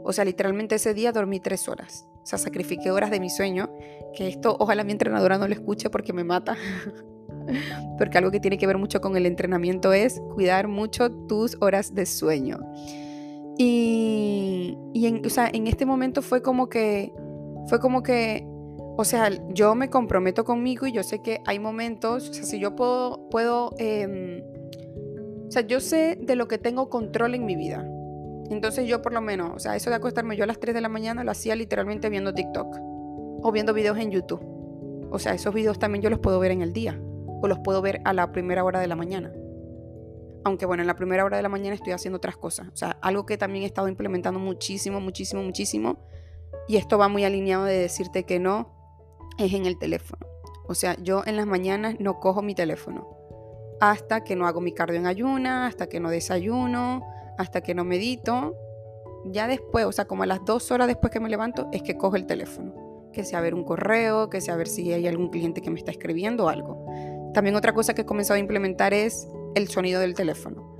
O 0.03 0.13
sea, 0.13 0.23
literalmente 0.25 0.75
ese 0.75 0.93
día 0.93 1.11
dormí 1.11 1.39
tres 1.39 1.67
horas. 1.67 2.07
O 2.23 2.25
sea, 2.25 2.39
sacrifiqué 2.39 2.91
horas 2.91 3.11
de 3.11 3.19
mi 3.19 3.29
sueño, 3.29 3.69
que 4.15 4.27
esto 4.27 4.55
ojalá 4.59 4.83
mi 4.83 4.93
entrenadora 4.93 5.37
no 5.37 5.47
lo 5.47 5.53
escuche 5.53 5.89
porque 5.89 6.13
me 6.13 6.23
mata. 6.23 6.55
porque 7.97 8.17
algo 8.17 8.31
que 8.31 8.39
tiene 8.39 8.57
que 8.57 8.67
ver 8.67 8.77
mucho 8.77 9.01
con 9.01 9.17
el 9.17 9.25
entrenamiento 9.25 9.93
es 9.93 10.21
cuidar 10.33 10.67
mucho 10.67 11.11
tus 11.11 11.57
horas 11.61 11.93
de 11.93 12.05
sueño. 12.05 12.59
Y, 13.57 14.77
y 14.93 15.07
en, 15.07 15.25
o 15.25 15.29
sea, 15.29 15.49
en 15.51 15.67
este 15.67 15.85
momento 15.85 16.21
fue 16.21 16.41
como 16.41 16.69
que, 16.69 17.11
fue 17.67 17.79
como 17.79 18.03
que, 18.03 18.47
o 18.97 19.03
sea, 19.03 19.29
yo 19.53 19.75
me 19.75 19.89
comprometo 19.89 20.45
conmigo 20.45 20.87
y 20.87 20.91
yo 20.91 21.03
sé 21.03 21.21
que 21.21 21.41
hay 21.45 21.59
momentos, 21.59 22.29
o 22.29 22.33
sea, 22.33 22.43
si 22.43 22.59
yo 22.59 22.75
puedo, 22.75 23.27
puedo 23.29 23.73
em, 23.77 24.41
o 25.47 25.51
sea, 25.51 25.61
yo 25.61 25.79
sé 25.79 26.17
de 26.21 26.35
lo 26.35 26.49
que 26.49 26.57
tengo 26.57 26.89
control 26.89 27.33
en 27.33 27.45
mi 27.45 27.55
vida. 27.55 27.87
Entonces 28.49 28.85
yo 28.85 29.01
por 29.01 29.13
lo 29.13 29.21
menos, 29.21 29.51
o 29.55 29.59
sea, 29.59 29.77
eso 29.77 29.89
de 29.89 29.95
acostarme 29.95 30.35
yo 30.35 30.43
a 30.43 30.47
las 30.47 30.59
3 30.59 30.75
de 30.75 30.81
la 30.81 30.89
mañana 30.89 31.23
lo 31.23 31.31
hacía 31.31 31.55
literalmente 31.55 32.09
viendo 32.09 32.33
TikTok 32.33 32.77
o 33.41 33.51
viendo 33.53 33.73
videos 33.73 33.97
en 33.97 34.11
YouTube. 34.11 34.41
O 35.09 35.19
sea, 35.19 35.33
esos 35.33 35.53
videos 35.53 35.79
también 35.79 36.01
yo 36.01 36.09
los 36.09 36.19
puedo 36.19 36.39
ver 36.39 36.51
en 36.51 36.61
el 36.61 36.73
día 36.73 36.99
o 37.41 37.47
los 37.47 37.59
puedo 37.59 37.81
ver 37.81 38.01
a 38.03 38.11
la 38.11 38.31
primera 38.33 38.63
hora 38.65 38.81
de 38.81 38.87
la 38.87 38.97
mañana. 38.97 39.31
Aunque 40.43 40.65
bueno, 40.65 40.83
en 40.83 40.87
la 40.87 40.97
primera 40.97 41.23
hora 41.23 41.37
de 41.37 41.43
la 41.43 41.49
mañana 41.49 41.75
estoy 41.75 41.93
haciendo 41.93 42.17
otras 42.17 42.35
cosas. 42.35 42.67
O 42.67 42.75
sea, 42.75 42.97
algo 43.01 43.25
que 43.25 43.37
también 43.37 43.63
he 43.63 43.67
estado 43.67 43.87
implementando 43.87 44.39
muchísimo, 44.39 44.99
muchísimo, 44.99 45.43
muchísimo. 45.43 45.97
Y 46.67 46.75
esto 46.75 46.97
va 46.97 47.07
muy 47.07 47.23
alineado 47.23 47.63
de 47.63 47.77
decirte 47.77 48.23
que 48.23 48.39
no 48.39 48.73
es 49.39 49.53
en 49.53 49.65
el 49.65 49.79
teléfono. 49.79 50.25
O 50.67 50.75
sea, 50.75 50.97
yo 51.01 51.23
en 51.25 51.37
las 51.37 51.45
mañanas 51.45 51.95
no 51.99 52.19
cojo 52.19 52.41
mi 52.41 52.53
teléfono 52.53 53.16
hasta 53.79 54.23
que 54.23 54.35
no 54.35 54.47
hago 54.47 54.61
mi 54.61 54.71
cardio 54.71 54.97
en 54.99 55.05
ayuna, 55.05 55.67
hasta 55.67 55.87
que 55.87 55.99
no 55.99 56.09
desayuno, 56.09 57.05
hasta 57.37 57.61
que 57.61 57.75
no 57.75 57.83
medito. 57.83 58.55
Ya 59.25 59.47
después, 59.47 59.85
o 59.85 59.91
sea, 59.91 60.05
como 60.05 60.23
a 60.23 60.25
las 60.25 60.43
dos 60.45 60.71
horas 60.71 60.87
después 60.87 61.11
que 61.11 61.19
me 61.19 61.29
levanto, 61.29 61.67
es 61.71 61.83
que 61.83 61.97
cojo 61.97 62.15
el 62.15 62.25
teléfono. 62.25 63.09
Que 63.13 63.23
sea 63.23 63.41
ver 63.41 63.53
un 63.53 63.63
correo, 63.63 64.29
que 64.29 64.41
sea 64.41 64.55
ver 64.55 64.67
si 64.67 64.91
hay 64.93 65.07
algún 65.07 65.29
cliente 65.29 65.61
que 65.61 65.69
me 65.69 65.79
está 65.79 65.91
escribiendo 65.91 66.45
o 66.45 66.49
algo. 66.49 66.85
También 67.33 67.55
otra 67.55 67.73
cosa 67.73 67.93
que 67.93 68.01
he 68.01 68.05
comenzado 68.05 68.35
a 68.35 68.39
implementar 68.39 68.93
es 68.93 69.27
el 69.55 69.67
sonido 69.67 69.99
del 69.99 70.13
teléfono. 70.13 70.77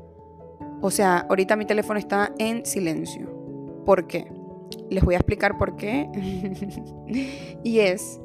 O 0.82 0.92
sea, 0.92 1.26
ahorita 1.30 1.56
mi 1.56 1.66
teléfono 1.66 2.00
está 2.00 2.34
en 2.38 2.66
silencio. 2.66 3.84
¿Por 3.86 4.08
qué? 4.08 4.32
Les 4.90 5.04
voy 5.04 5.16
a 5.16 5.18
explicar 5.18 5.58
por 5.58 5.76
qué. 5.76 6.08
y 7.64 7.80
es 7.80 8.20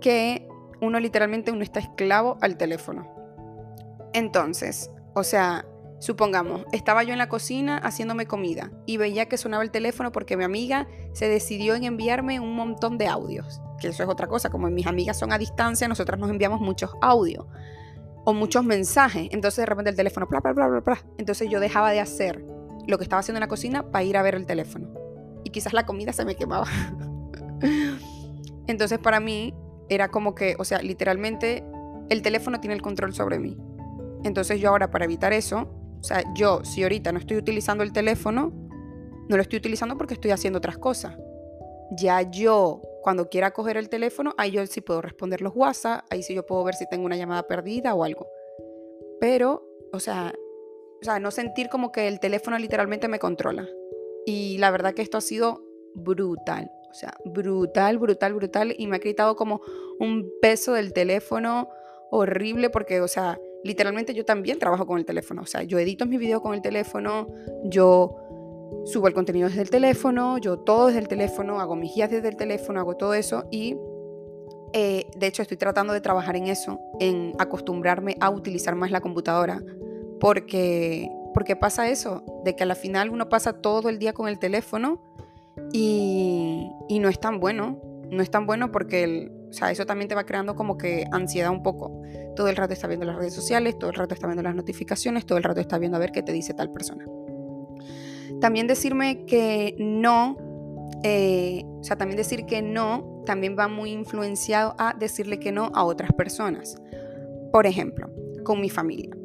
que 0.00 0.46
uno 0.80 1.00
literalmente 1.00 1.50
uno 1.50 1.62
está 1.62 1.80
esclavo 1.80 2.36
al 2.40 2.56
teléfono. 2.56 3.08
Entonces, 4.14 4.90
o 5.14 5.24
sea, 5.24 5.66
supongamos, 5.98 6.64
estaba 6.72 7.02
yo 7.02 7.12
en 7.12 7.18
la 7.18 7.28
cocina 7.28 7.78
haciéndome 7.78 8.26
comida 8.26 8.70
y 8.86 8.96
veía 8.96 9.26
que 9.26 9.36
sonaba 9.36 9.64
el 9.64 9.70
teléfono 9.70 10.12
porque 10.12 10.36
mi 10.36 10.44
amiga 10.44 10.86
se 11.12 11.28
decidió 11.28 11.74
en 11.74 11.84
enviarme 11.84 12.38
un 12.40 12.54
montón 12.54 12.96
de 12.96 13.08
audios. 13.08 13.60
Que 13.80 13.88
eso 13.88 14.04
es 14.04 14.08
otra 14.08 14.28
cosa, 14.28 14.50
como 14.50 14.70
mis 14.70 14.86
amigas 14.86 15.18
son 15.18 15.32
a 15.32 15.38
distancia, 15.38 15.88
nosotras 15.88 16.18
nos 16.20 16.30
enviamos 16.30 16.60
muchos 16.60 16.92
audios 17.02 17.44
o 18.24 18.32
muchos 18.32 18.64
mensajes. 18.64 19.28
Entonces 19.32 19.58
de 19.58 19.66
repente 19.66 19.90
el 19.90 19.96
teléfono, 19.96 20.26
bla, 20.26 20.40
bla, 20.40 20.52
bla, 20.52 20.68
bla, 20.68 20.80
bla. 20.80 20.98
Entonces 21.18 21.50
yo 21.50 21.58
dejaba 21.58 21.90
de 21.90 22.00
hacer 22.00 22.44
lo 22.86 22.98
que 22.98 23.04
estaba 23.04 23.20
haciendo 23.20 23.38
en 23.38 23.42
la 23.42 23.48
cocina 23.48 23.90
para 23.90 24.04
ir 24.04 24.16
a 24.16 24.22
ver 24.22 24.36
el 24.36 24.46
teléfono. 24.46 24.94
Y 25.42 25.50
quizás 25.50 25.72
la 25.72 25.86
comida 25.86 26.12
se 26.12 26.24
me 26.24 26.36
quemaba. 26.36 26.66
Entonces 28.68 28.98
para 29.00 29.18
mí 29.18 29.54
era 29.88 30.08
como 30.08 30.36
que, 30.36 30.54
o 30.58 30.64
sea, 30.64 30.80
literalmente 30.82 31.64
el 32.10 32.22
teléfono 32.22 32.60
tiene 32.60 32.74
el 32.74 32.82
control 32.82 33.12
sobre 33.12 33.38
mí. 33.38 33.56
Entonces 34.24 34.60
yo 34.60 34.70
ahora 34.70 34.90
para 34.90 35.04
evitar 35.04 35.32
eso, 35.32 35.68
o 36.00 36.02
sea, 36.02 36.22
yo 36.34 36.64
si 36.64 36.82
ahorita 36.82 37.12
no 37.12 37.18
estoy 37.18 37.36
utilizando 37.36 37.84
el 37.84 37.92
teléfono, 37.92 38.52
no 39.28 39.36
lo 39.36 39.42
estoy 39.42 39.58
utilizando 39.58 39.96
porque 39.96 40.14
estoy 40.14 40.32
haciendo 40.32 40.58
otras 40.58 40.78
cosas. 40.78 41.16
Ya 41.96 42.22
yo 42.22 42.82
cuando 43.02 43.28
quiera 43.28 43.52
coger 43.52 43.76
el 43.76 43.88
teléfono, 43.88 44.34
ahí 44.38 44.52
yo 44.52 44.66
sí 44.66 44.80
puedo 44.80 45.02
responder 45.02 45.40
los 45.42 45.54
WhatsApp, 45.54 46.04
ahí 46.10 46.22
sí 46.22 46.34
yo 46.34 46.44
puedo 46.44 46.64
ver 46.64 46.74
si 46.74 46.88
tengo 46.88 47.04
una 47.04 47.16
llamada 47.16 47.42
perdida 47.44 47.94
o 47.94 48.02
algo. 48.04 48.26
Pero, 49.20 49.66
o 49.92 50.00
sea, 50.00 50.32
o 51.00 51.04
sea, 51.04 51.20
no 51.20 51.30
sentir 51.30 51.68
como 51.68 51.92
que 51.92 52.08
el 52.08 52.18
teléfono 52.18 52.58
literalmente 52.58 53.08
me 53.08 53.18
controla. 53.18 53.68
Y 54.24 54.56
la 54.56 54.70
verdad 54.70 54.94
que 54.94 55.02
esto 55.02 55.18
ha 55.18 55.20
sido 55.20 55.62
brutal. 55.94 56.70
O 56.90 56.94
sea, 56.94 57.12
brutal, 57.26 57.98
brutal, 57.98 58.32
brutal. 58.32 58.74
Y 58.78 58.86
me 58.86 58.96
ha 58.96 59.00
quitado 59.00 59.36
como 59.36 59.60
un 60.00 60.32
peso 60.40 60.72
del 60.72 60.92
teléfono 60.94 61.68
horrible 62.10 62.70
porque, 62.70 63.00
o 63.00 63.08
sea, 63.08 63.38
literalmente 63.64 64.14
yo 64.14 64.24
también 64.24 64.58
trabajo 64.58 64.86
con 64.86 64.98
el 64.98 65.04
teléfono. 65.04 65.42
O 65.42 65.46
sea, 65.46 65.62
yo 65.62 65.78
edito 65.78 66.06
mis 66.06 66.20
videos 66.20 66.42
con 66.42 66.54
el 66.54 66.60
teléfono, 66.60 67.26
yo 67.64 68.16
subo 68.84 69.08
el 69.08 69.14
contenido 69.14 69.48
desde 69.48 69.62
el 69.62 69.70
teléfono, 69.70 70.38
yo 70.38 70.58
todo 70.58 70.86
desde 70.86 71.00
el 71.00 71.08
teléfono, 71.08 71.60
hago 71.60 71.74
mis 71.74 71.94
guías 71.94 72.10
desde 72.10 72.28
el 72.28 72.36
teléfono, 72.36 72.78
hago 72.78 72.96
todo 72.96 73.14
eso 73.14 73.44
y 73.50 73.76
eh, 74.72 75.06
de 75.16 75.26
hecho 75.26 75.42
estoy 75.42 75.56
tratando 75.56 75.92
de 75.92 76.00
trabajar 76.00 76.36
en 76.36 76.48
eso, 76.48 76.78
en 77.00 77.32
acostumbrarme 77.38 78.16
a 78.20 78.28
utilizar 78.30 78.74
más 78.74 78.90
la 78.90 79.00
computadora, 79.00 79.62
porque, 80.20 81.08
porque 81.32 81.56
pasa 81.56 81.88
eso, 81.88 82.22
de 82.44 82.54
que 82.54 82.64
a 82.64 82.66
la 82.66 82.74
final 82.74 83.10
uno 83.10 83.28
pasa 83.28 83.54
todo 83.54 83.88
el 83.88 83.98
día 83.98 84.12
con 84.12 84.28
el 84.28 84.38
teléfono 84.38 85.00
y, 85.72 86.68
y 86.88 86.98
no 86.98 87.08
es 87.08 87.18
tan 87.18 87.40
bueno, 87.40 87.80
no 88.10 88.22
es 88.22 88.30
tan 88.30 88.46
bueno 88.46 88.70
porque 88.70 89.04
el, 89.04 89.43
o 89.54 89.56
sea, 89.56 89.70
eso 89.70 89.86
también 89.86 90.08
te 90.08 90.16
va 90.16 90.24
creando 90.24 90.56
como 90.56 90.76
que 90.76 91.06
ansiedad 91.12 91.52
un 91.52 91.62
poco. 91.62 92.02
Todo 92.34 92.48
el 92.48 92.56
rato 92.56 92.72
está 92.72 92.88
viendo 92.88 93.06
las 93.06 93.14
redes 93.14 93.34
sociales, 93.34 93.78
todo 93.78 93.90
el 93.90 93.96
rato 93.96 94.12
está 94.12 94.26
viendo 94.26 94.42
las 94.42 94.56
notificaciones, 94.56 95.26
todo 95.26 95.38
el 95.38 95.44
rato 95.44 95.60
está 95.60 95.78
viendo 95.78 95.96
a 95.96 96.00
ver 96.00 96.10
qué 96.10 96.24
te 96.24 96.32
dice 96.32 96.54
tal 96.54 96.72
persona. 96.72 97.04
También 98.40 98.66
decirme 98.66 99.24
que 99.26 99.76
no, 99.78 100.36
eh, 101.04 101.62
o 101.66 101.84
sea, 101.84 101.96
también 101.96 102.16
decir 102.16 102.46
que 102.46 102.62
no, 102.62 103.22
también 103.26 103.54
va 103.56 103.68
muy 103.68 103.92
influenciado 103.92 104.74
a 104.76 104.92
decirle 104.98 105.38
que 105.38 105.52
no 105.52 105.70
a 105.72 105.84
otras 105.84 106.12
personas. 106.14 106.74
Por 107.52 107.66
ejemplo, 107.66 108.10
con 108.42 108.60
mi 108.60 108.70
familia. 108.70 109.16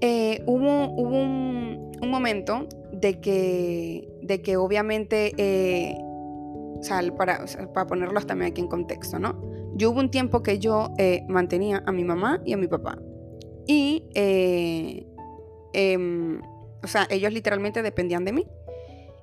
Eh, 0.00 0.42
hubo, 0.46 0.88
un, 0.88 1.92
momento 2.08 2.66
de 2.92 3.20
que, 3.20 4.08
de 4.20 4.42
que 4.42 4.56
obviamente, 4.56 5.32
eh, 5.36 5.94
o 5.96 6.82
sea, 6.82 7.00
para, 7.16 7.44
para 7.72 7.86
ponerlos 7.86 8.26
también 8.26 8.50
aquí 8.50 8.62
en 8.62 8.66
contexto, 8.66 9.20
¿no? 9.20 9.49
Yo 9.74 9.90
hubo 9.90 10.00
un 10.00 10.10
tiempo 10.10 10.42
que 10.42 10.58
yo 10.58 10.90
mantenía 11.28 11.82
a 11.86 11.92
mi 11.92 12.04
mamá 12.04 12.40
y 12.44 12.52
a 12.52 12.56
mi 12.56 12.66
papá. 12.66 12.98
Y 13.66 14.08
em, 15.72 16.40
o 16.82 16.86
sea, 16.86 17.06
ellos 17.10 17.32
literalmente 17.32 17.82
dependían 17.82 18.24
de 18.24 18.32
mí. 18.32 18.46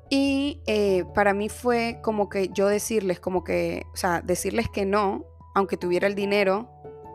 Y 0.10 0.62
eh, 0.68 1.04
para 1.14 1.34
mí 1.34 1.50
fue 1.50 2.00
como 2.02 2.30
que 2.30 2.50
yo 2.50 2.68
decirles, 2.68 3.20
como 3.20 3.44
que, 3.44 3.84
o 3.94 3.98
sea, 3.98 4.22
decirles 4.22 4.70
que 4.70 4.86
no, 4.86 5.26
aunque 5.54 5.76
tuviera 5.76 6.08
el 6.08 6.16
dinero, 6.16 6.70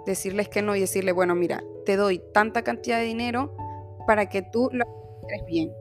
decirles 0.05 0.49
que 0.49 0.63
no 0.63 0.77
y 0.77 0.81
decirle, 0.81 1.13
bueno, 1.13 1.35
mira, 1.35 1.63
te 1.87 1.97
doy 1.97 2.23
tanta 2.35 2.63
cantidad 2.63 2.99
de 2.99 3.05
dinero 3.05 3.55
para 4.07 4.29
que 4.29 4.43
tú 4.43 4.69
lo 4.73 4.85
hagas 4.85 5.47
bien, 5.47 5.73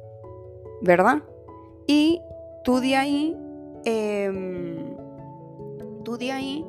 ¿verdad? 0.82 1.24
Y 1.86 2.22
tú 2.64 2.80
de 2.80 2.96
ahí, 2.96 3.36
em, 3.84 4.96
tú 6.06 6.18
de 6.18 6.32
ahí 6.32 6.66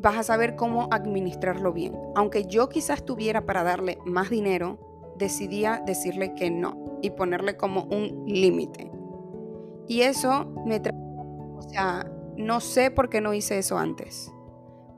vas 0.00 0.16
a 0.16 0.22
saber 0.22 0.56
cómo 0.56 0.88
administrarlo 0.90 1.72
bien. 1.72 1.96
Aunque 2.14 2.46
yo 2.46 2.68
quizás 2.68 3.04
tuviera 3.04 3.46
para 3.46 3.62
darle 3.62 3.98
más 4.04 4.30
dinero, 4.30 4.78
decidía 5.18 5.82
decirle 5.84 6.34
que 6.34 6.50
no 6.50 6.98
y 7.02 7.10
ponerle 7.10 7.56
como 7.56 7.84
un 7.84 8.24
límite. 8.26 8.90
Y 9.88 10.02
eso 10.02 10.52
me 10.66 10.80
trae, 10.80 10.96
o 10.98 11.62
sea, 11.62 12.10
no 12.36 12.60
sé 12.60 12.90
por 12.90 13.08
qué 13.08 13.20
no 13.20 13.34
hice 13.34 13.58
eso 13.58 13.78
antes. 13.78 14.32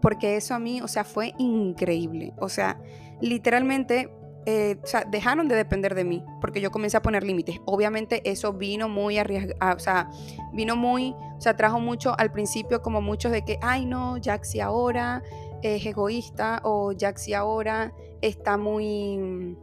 Porque 0.00 0.36
eso 0.36 0.54
a 0.54 0.58
mí, 0.58 0.80
o 0.80 0.88
sea, 0.88 1.04
fue 1.04 1.34
increíble. 1.38 2.32
O 2.38 2.48
sea, 2.48 2.80
literalmente, 3.20 4.10
eh, 4.50 4.78
o 4.82 4.86
sea, 4.86 5.04
dejaron 5.04 5.46
de 5.46 5.54
depender 5.54 5.94
de 5.94 6.04
mí 6.04 6.24
porque 6.40 6.62
yo 6.62 6.70
comencé 6.70 6.96
a 6.96 7.02
poner 7.02 7.22
límites. 7.22 7.60
Obviamente 7.66 8.22
eso 8.24 8.54
vino 8.54 8.88
muy 8.88 9.18
arriesgado, 9.18 9.76
o 9.76 9.78
sea, 9.78 10.08
vino 10.54 10.74
muy, 10.74 11.14
o 11.36 11.40
sea, 11.40 11.54
trajo 11.54 11.80
mucho 11.80 12.18
al 12.18 12.32
principio 12.32 12.80
como 12.80 13.02
muchos 13.02 13.30
de 13.30 13.44
que, 13.44 13.58
ay 13.60 13.84
no, 13.84 14.16
Jaxi 14.24 14.60
ahora 14.60 15.22
es 15.62 15.84
egoísta 15.84 16.62
o 16.64 16.94
Jaxi 16.98 17.34
ahora 17.34 17.92
está 18.22 18.56
muy 18.56 19.54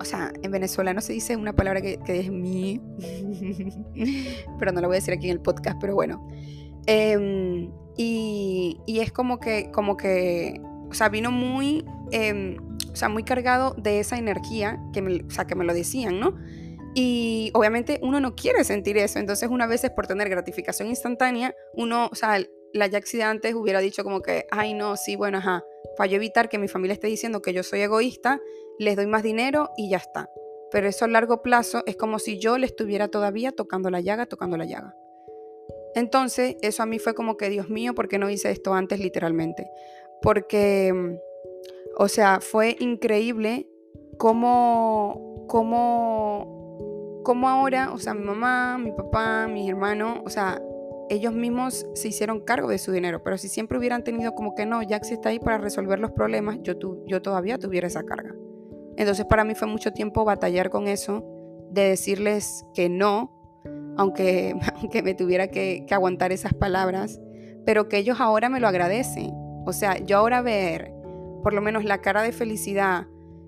o 0.00 0.04
sea, 0.04 0.32
en 0.42 0.50
venezolano 0.50 1.00
se 1.00 1.12
dice 1.12 1.36
una 1.36 1.54
palabra 1.54 1.80
que, 1.80 2.00
es 2.04 2.32
mi, 2.32 2.80
pero 4.58 4.72
no 4.72 4.80
la 4.80 4.88
voy 4.88 4.96
a 4.96 4.98
decir 4.98 5.14
aquí 5.14 5.26
en 5.26 5.34
el 5.34 5.40
podcast, 5.40 5.78
pero 5.80 5.94
bueno. 5.94 6.26
Em, 6.86 7.70
y, 7.96 8.80
es 8.88 9.12
como 9.12 9.38
que, 9.38 9.70
como 9.70 9.96
que, 9.96 10.60
o 10.90 10.94
sea, 10.94 11.08
vino 11.08 11.30
muy, 11.30 11.84
em, 12.10 12.56
sea, 12.98 13.08
muy 13.08 13.24
cargado 13.24 13.74
de 13.78 14.00
esa 14.00 14.18
energía 14.18 14.78
que 14.92 15.02
me, 15.02 15.30
sea, 15.30 15.46
que 15.46 15.54
me 15.54 15.64
lo 15.64 15.74
decían, 15.74 16.20
¿no? 16.20 16.36
Y 16.94 17.50
obviamente 17.54 18.00
uno 18.02 18.20
no 18.20 18.34
quiere 18.34 18.64
sentir 18.64 18.96
eso, 18.98 19.18
entonces 19.18 19.48
una 19.48 19.66
vez 19.66 19.84
es 19.84 19.90
por 19.90 20.06
tener 20.06 20.28
gratificación 20.28 20.88
instantánea, 20.88 21.54
uno, 21.74 22.08
o 22.10 22.14
sea, 22.14 22.40
la 22.72 22.90
Jaxi 22.90 23.18
de 23.18 23.22
antes 23.22 23.54
hubiera 23.54 23.80
dicho 23.80 24.04
como 24.04 24.20
que, 24.20 24.46
ay 24.50 24.74
no, 24.74 24.96
sí, 24.96 25.16
bueno, 25.16 25.38
ajá, 25.38 25.62
para 25.96 26.12
evitar 26.12 26.48
que 26.48 26.58
mi 26.58 26.68
familia 26.68 26.94
esté 26.94 27.06
diciendo 27.06 27.40
que 27.40 27.52
yo 27.52 27.62
soy 27.62 27.80
egoísta, 27.80 28.40
les 28.78 28.96
doy 28.96 29.06
más 29.06 29.22
dinero 29.22 29.70
y 29.76 29.90
ya 29.90 29.98
está. 29.98 30.28
Pero 30.70 30.88
eso 30.88 31.04
a 31.04 31.08
largo 31.08 31.42
plazo 31.42 31.82
es 31.86 31.96
como 31.96 32.18
si 32.18 32.38
yo 32.38 32.58
le 32.58 32.66
estuviera 32.66 33.08
todavía 33.08 33.52
tocando 33.52 33.90
la 33.90 34.00
llaga, 34.00 34.26
tocando 34.26 34.56
la 34.56 34.64
llaga. 34.64 34.94
Entonces, 35.94 36.56
eso 36.62 36.82
a 36.82 36.86
mí 36.86 36.98
fue 36.98 37.14
como 37.14 37.36
que, 37.36 37.48
Dios 37.48 37.70
mío, 37.70 37.94
¿por 37.94 38.08
qué 38.08 38.18
no 38.18 38.28
hice 38.30 38.50
esto 38.50 38.74
antes 38.74 39.00
literalmente? 39.00 39.70
Porque, 40.20 41.18
o 41.98 42.06
sea, 42.06 42.38
fue 42.40 42.76
increíble 42.78 43.68
cómo, 44.18 45.44
cómo, 45.48 47.22
cómo 47.24 47.48
ahora, 47.48 47.92
o 47.92 47.98
sea, 47.98 48.14
mi 48.14 48.24
mamá, 48.24 48.78
mi 48.78 48.92
papá, 48.92 49.48
mis 49.48 49.68
hermanos, 49.68 50.20
o 50.24 50.30
sea, 50.30 50.62
ellos 51.10 51.34
mismos 51.34 51.86
se 51.94 52.08
hicieron 52.08 52.40
cargo 52.40 52.68
de 52.68 52.78
su 52.78 52.92
dinero, 52.92 53.22
pero 53.24 53.36
si 53.36 53.48
siempre 53.48 53.78
hubieran 53.78 54.04
tenido 54.04 54.32
como 54.36 54.54
que 54.54 54.64
no, 54.64 54.80
Jax 54.88 55.10
está 55.10 55.30
ahí 55.30 55.40
para 55.40 55.58
resolver 55.58 55.98
los 55.98 56.12
problemas, 56.12 56.58
yo, 56.62 56.74
yo 57.06 57.20
todavía 57.20 57.58
tuviera 57.58 57.88
esa 57.88 58.04
carga. 58.04 58.32
Entonces 58.96 59.26
para 59.26 59.42
mí 59.42 59.56
fue 59.56 59.66
mucho 59.66 59.92
tiempo 59.92 60.24
batallar 60.24 60.70
con 60.70 60.86
eso, 60.86 61.24
de 61.70 61.88
decirles 61.88 62.64
que 62.74 62.88
no, 62.88 63.32
aunque, 63.96 64.54
aunque 64.76 65.02
me 65.02 65.14
tuviera 65.14 65.48
que, 65.48 65.84
aguantar 65.90 66.30
esas 66.30 66.54
palabras, 66.54 67.20
pero 67.66 67.88
que 67.88 67.98
ellos 67.98 68.20
ahora 68.20 68.48
me 68.48 68.60
lo 68.60 68.68
agradecen. 68.68 69.32
O 69.66 69.72
sea, 69.72 69.98
yo 69.98 70.16
ahora 70.18 70.42
ver 70.42 70.92
por 71.42 71.54
lo 71.54 71.60
menos 71.60 71.84
la 71.84 72.00
cara 72.00 72.22
de 72.22 72.32
felicidad 72.32 73.06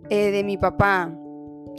eh, 0.09 0.31
de 0.31 0.45
mi 0.45 0.57
papá, 0.57 1.15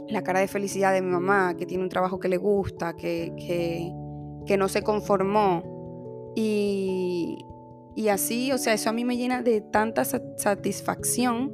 la 0.08 0.22
cara 0.22 0.40
de 0.40 0.48
felicidad 0.48 0.92
de 0.92 1.02
mi 1.02 1.10
mamá, 1.10 1.54
que 1.56 1.66
tiene 1.66 1.82
un 1.82 1.88
trabajo 1.88 2.18
que 2.18 2.28
le 2.28 2.36
gusta, 2.36 2.94
que, 2.94 3.32
que, 3.36 3.92
que 4.46 4.56
no 4.56 4.68
se 4.68 4.82
conformó, 4.82 5.72
y, 6.34 8.08
así, 8.10 8.52
o 8.52 8.58
sea, 8.58 8.74
eso 8.74 8.90
a 8.90 8.92
mí 8.92 9.04
me 9.04 9.16
llena 9.16 9.42
de 9.42 9.60
tanta 9.60 10.04
satisfacción 10.04 11.52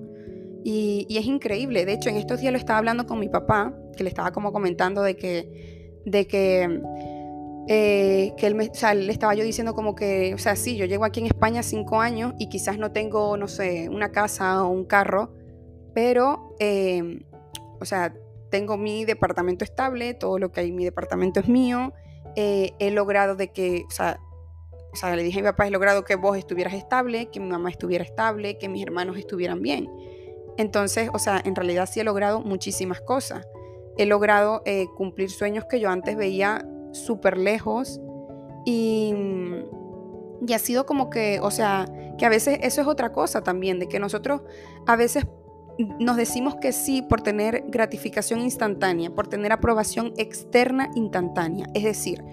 y, 0.64 1.06
es 1.10 1.26
increíble. 1.26 1.84
De 1.84 1.94
hecho, 1.94 2.10
en 2.10 2.16
estos 2.16 2.40
días 2.40 2.52
lo 2.52 2.58
estaba 2.58 2.78
hablando 2.78 3.06
con 3.06 3.18
mi 3.18 3.28
papá, 3.28 3.74
que 3.96 4.04
le 4.04 4.08
estaba 4.08 4.32
como 4.32 4.52
comentando 4.52 5.02
de 5.02 5.16
que, 5.16 6.02
de 6.04 6.26
que, 6.26 6.80
eh, 7.70 8.32
que 8.38 8.46
él 8.46 8.54
me, 8.54 8.68
o 8.68 8.74
sea, 8.74 8.94
le 8.94 9.12
estaba 9.12 9.34
yo 9.34 9.44
diciendo 9.44 9.74
como 9.74 9.94
que, 9.94 10.32
o 10.32 10.38
sea, 10.38 10.56
sí, 10.56 10.76
yo 10.78 10.86
llego 10.86 11.04
aquí 11.04 11.20
en 11.20 11.26
España 11.26 11.62
cinco 11.62 12.00
años 12.00 12.32
y 12.38 12.48
quizás 12.48 12.78
no 12.78 12.92
tengo, 12.92 13.36
no 13.36 13.46
sé, 13.46 13.90
una 13.90 14.10
casa 14.10 14.64
o 14.64 14.70
un 14.70 14.86
carro, 14.86 15.34
pero, 15.92 16.56
eh, 16.60 17.26
o 17.78 17.84
sea, 17.84 18.14
tengo 18.50 18.78
mi 18.78 19.04
departamento 19.04 19.66
estable, 19.66 20.14
todo 20.14 20.38
lo 20.38 20.50
que 20.50 20.60
hay 20.60 20.70
en 20.70 20.76
mi 20.76 20.84
departamento 20.86 21.40
es 21.40 21.48
mío, 21.48 21.92
eh, 22.36 22.72
he 22.78 22.90
logrado 22.90 23.36
de 23.36 23.52
que, 23.52 23.84
o 23.86 23.90
sea, 23.90 24.18
le 25.14 25.22
dije 25.22 25.40
a 25.40 25.42
mi 25.42 25.48
papá, 25.48 25.66
he 25.66 25.70
logrado 25.70 26.04
que 26.04 26.16
vos 26.16 26.38
estuvieras 26.38 26.72
estable, 26.72 27.28
que 27.30 27.38
mi 27.38 27.50
mamá 27.50 27.68
estuviera 27.68 28.02
estable, 28.02 28.56
que 28.56 28.70
mis 28.70 28.82
hermanos 28.82 29.18
estuvieran 29.18 29.60
bien. 29.60 29.90
Entonces, 30.56 31.10
o 31.12 31.18
sea, 31.18 31.42
en 31.44 31.54
realidad 31.54 31.86
sí 31.86 32.00
he 32.00 32.04
logrado 32.04 32.40
muchísimas 32.40 33.02
cosas. 33.02 33.46
He 33.98 34.06
logrado 34.06 34.62
eh, 34.64 34.86
cumplir 34.96 35.30
sueños 35.30 35.66
que 35.68 35.80
yo 35.80 35.90
antes 35.90 36.16
veía 36.16 36.66
súper 36.92 37.38
lejos 37.38 38.00
y, 38.64 39.14
y 40.46 40.52
ha 40.52 40.58
sido 40.58 40.86
como 40.86 41.10
que, 41.10 41.40
o 41.40 41.50
sea, 41.50 41.86
que 42.18 42.26
a 42.26 42.28
veces 42.28 42.58
eso 42.62 42.80
es 42.80 42.86
otra 42.86 43.12
cosa 43.12 43.42
también, 43.42 43.78
de 43.78 43.88
que 43.88 43.98
nosotros 43.98 44.42
a 44.86 44.96
veces 44.96 45.26
nos 45.78 46.16
decimos 46.16 46.56
que 46.56 46.72
sí 46.72 47.02
por 47.02 47.20
tener 47.20 47.64
gratificación 47.68 48.40
instantánea, 48.40 49.10
por 49.10 49.28
tener 49.28 49.52
aprobación 49.52 50.12
externa 50.16 50.90
instantánea. 50.94 51.66
Es 51.74 51.84
decir, 51.84 52.24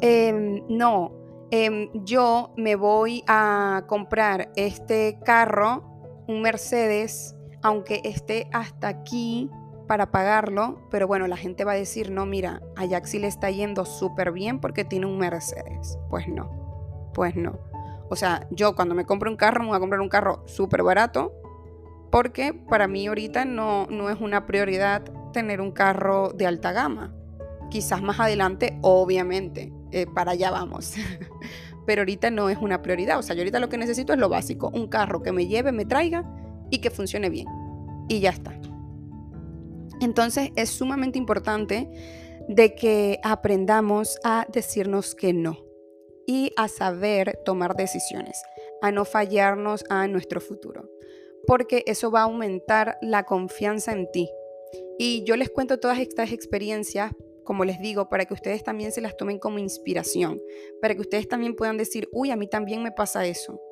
em, 0.00 0.62
no, 0.68 1.12
em, 1.50 1.90
yo 2.04 2.52
me 2.56 2.74
voy 2.74 3.22
a 3.26 3.84
comprar 3.86 4.50
este 4.56 5.18
carro, 5.24 5.84
un 6.26 6.42
Mercedes, 6.42 7.36
aunque 7.62 8.00
esté 8.04 8.48
hasta 8.52 8.88
aquí 8.88 9.48
para 9.88 10.12
pagarlo, 10.12 10.86
pero 10.90 11.08
bueno, 11.08 11.26
la 11.26 11.36
gente 11.36 11.64
va 11.64 11.72
a 11.72 11.76
decir, 11.76 12.10
no, 12.12 12.26
mira, 12.26 12.60
a 12.76 12.84
le 12.84 13.26
está 13.26 13.50
yendo 13.50 13.84
súper 13.86 14.30
bien 14.30 14.60
porque 14.60 14.84
tiene 14.84 15.06
un 15.06 15.18
Mercedes. 15.18 15.98
Pues 16.10 16.28
no, 16.28 17.10
pues 17.14 17.34
no. 17.34 17.58
O 18.10 18.14
sea, 18.14 18.46
yo 18.50 18.76
cuando 18.76 18.94
me 18.94 19.06
compro 19.06 19.30
un 19.30 19.36
carro, 19.36 19.62
me 19.62 19.68
voy 19.68 19.76
a 19.76 19.80
comprar 19.80 20.00
un 20.00 20.08
carro 20.08 20.42
súper 20.46 20.82
barato, 20.82 21.32
porque 22.10 22.52
para 22.52 22.86
mí 22.86 23.06
ahorita 23.06 23.44
no, 23.44 23.86
no 23.90 24.10
es 24.10 24.20
una 24.20 24.46
prioridad 24.46 25.02
tener 25.32 25.60
un 25.60 25.72
carro 25.72 26.30
de 26.30 26.46
alta 26.46 26.72
gama. 26.72 27.14
Quizás 27.70 28.02
más 28.02 28.20
adelante, 28.20 28.78
obviamente, 28.82 29.72
eh, 29.90 30.06
para 30.06 30.32
allá 30.32 30.50
vamos. 30.50 30.94
Pero 31.86 32.02
ahorita 32.02 32.30
no 32.30 32.50
es 32.50 32.58
una 32.58 32.82
prioridad. 32.82 33.18
O 33.18 33.22
sea, 33.22 33.34
yo 33.34 33.40
ahorita 33.40 33.58
lo 33.58 33.70
que 33.70 33.78
necesito 33.78 34.12
es 34.12 34.18
lo 34.18 34.28
básico. 34.28 34.70
Un 34.74 34.88
carro 34.88 35.22
que 35.22 35.32
me 35.32 35.46
lleve, 35.46 35.72
me 35.72 35.86
traiga 35.86 36.24
y 36.70 36.78
que 36.78 36.90
funcione 36.90 37.30
bien. 37.30 37.46
Y 38.08 38.20
ya 38.20 38.30
está. 38.30 38.57
Entonces 40.00 40.50
es 40.56 40.70
sumamente 40.70 41.18
importante 41.18 41.88
de 42.48 42.74
que 42.74 43.18
aprendamos 43.22 44.18
a 44.24 44.46
decirnos 44.52 45.14
que 45.14 45.32
no 45.32 45.64
y 46.26 46.52
a 46.56 46.68
saber 46.68 47.38
tomar 47.44 47.74
decisiones, 47.76 48.42
a 48.82 48.90
no 48.92 49.04
fallarnos 49.04 49.84
a 49.90 50.06
nuestro 50.08 50.40
futuro 50.40 50.88
porque 51.48 51.82
eso 51.86 52.10
va 52.10 52.20
a 52.20 52.24
aumentar 52.24 52.98
la 53.00 53.24
confianza 53.24 53.92
en 53.92 54.10
ti. 54.12 54.28
Y 54.98 55.24
yo 55.24 55.34
les 55.34 55.48
cuento 55.48 55.80
todas 55.80 55.98
estas 55.98 56.30
experiencias, 56.30 57.12
como 57.42 57.64
les 57.64 57.80
digo, 57.80 58.10
para 58.10 58.26
que 58.26 58.34
ustedes 58.34 58.62
también 58.62 58.92
se 58.92 59.00
las 59.00 59.16
tomen 59.16 59.38
como 59.38 59.58
inspiración, 59.58 60.42
para 60.82 60.94
que 60.94 61.00
ustedes 61.00 61.26
también 61.26 61.56
puedan 61.56 61.78
decir, 61.78 62.06
uy, 62.12 62.30
a 62.30 62.36
mí 62.36 62.48
también 62.48 62.82
me 62.82 62.92
pasa 62.92 63.24
eso. 63.24 63.62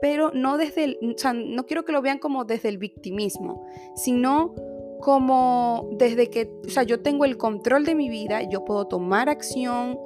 Pero 0.00 0.30
no 0.32 0.56
desde 0.56 0.84
el, 0.84 0.98
o 1.14 1.18
sea, 1.18 1.34
no 1.34 1.66
quiero 1.66 1.84
que 1.84 1.92
lo 1.92 2.00
vean 2.00 2.18
como 2.18 2.46
desde 2.46 2.70
el 2.70 2.78
victimismo, 2.78 3.66
sino 3.96 4.54
como 5.00 5.88
desde 5.92 6.30
que, 6.30 6.52
o 6.66 6.70
sea, 6.70 6.82
yo 6.82 7.00
tengo 7.02 7.24
el 7.24 7.36
control 7.36 7.84
de 7.84 7.94
mi 7.94 8.08
vida, 8.08 8.42
yo 8.42 8.64
puedo 8.64 8.86
tomar 8.86 9.28
acción, 9.28 9.98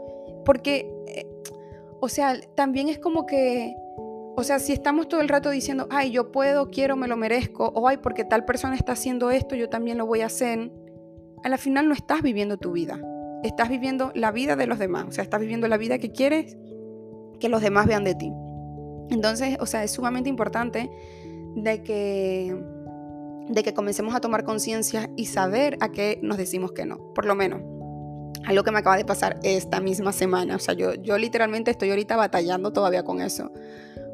porque, 0.44 0.92
eh, 1.06 1.26
o 2.00 2.08
sea, 2.08 2.38
también 2.54 2.88
es 2.88 2.98
como 2.98 3.26
que 3.26 3.74
o 4.36 4.42
sea, 4.42 4.58
si 4.58 4.72
estamos 4.72 5.06
todo 5.06 5.20
el 5.20 5.28
rato 5.28 5.50
diciendo, 5.50 5.86
ay, 5.90 6.12
yo 6.12 6.32
puedo, 6.32 6.70
quiero, 6.70 6.96
me 6.96 7.08
lo 7.08 7.16
merezco, 7.18 7.72
o 7.74 7.86
ay, 7.88 7.98
porque 7.98 8.24
tal 8.24 8.46
persona 8.46 8.74
está 8.74 8.92
haciendo 8.92 9.30
esto, 9.30 9.54
yo 9.54 9.68
también 9.68 9.98
lo 9.98 10.06
voy 10.06 10.22
a 10.22 10.26
hacer, 10.26 10.70
a 11.44 11.48
la 11.50 11.58
final 11.58 11.88
no 11.88 11.94
estás 11.94 12.22
viviendo 12.22 12.56
tu 12.56 12.72
vida. 12.72 12.98
Estás 13.42 13.68
viviendo 13.68 14.12
la 14.14 14.32
vida 14.32 14.56
de 14.56 14.66
los 14.66 14.78
demás. 14.78 15.06
O 15.08 15.12
sea, 15.12 15.24
estás 15.24 15.40
viviendo 15.40 15.68
la 15.68 15.76
vida 15.76 15.98
que 15.98 16.12
quieres 16.12 16.56
que 17.38 17.48
los 17.48 17.60
demás 17.60 17.86
vean 17.86 18.04
de 18.04 18.14
ti. 18.14 18.32
Entonces, 19.10 19.56
o 19.60 19.66
sea, 19.66 19.82
es 19.82 19.90
sumamente 19.90 20.28
importante 20.28 20.90
de 21.56 21.82
que, 21.82 22.56
de 23.48 23.62
que 23.62 23.74
comencemos 23.74 24.14
a 24.14 24.20
tomar 24.20 24.44
conciencia 24.44 25.10
y 25.16 25.26
saber 25.26 25.76
a 25.80 25.90
qué 25.90 26.18
nos 26.22 26.36
decimos 26.36 26.72
que 26.72 26.84
no. 26.84 27.12
Por 27.14 27.26
lo 27.26 27.34
menos, 27.34 27.60
algo 28.46 28.62
que 28.62 28.70
me 28.70 28.78
acaba 28.78 28.96
de 28.96 29.04
pasar 29.04 29.40
esta 29.42 29.80
misma 29.80 30.12
semana. 30.12 30.56
O 30.56 30.58
sea, 30.58 30.74
yo, 30.74 30.94
yo 30.94 31.18
literalmente 31.18 31.70
estoy 31.70 31.90
ahorita 31.90 32.16
batallando 32.16 32.72
todavía 32.72 33.02
con 33.02 33.20
eso 33.20 33.50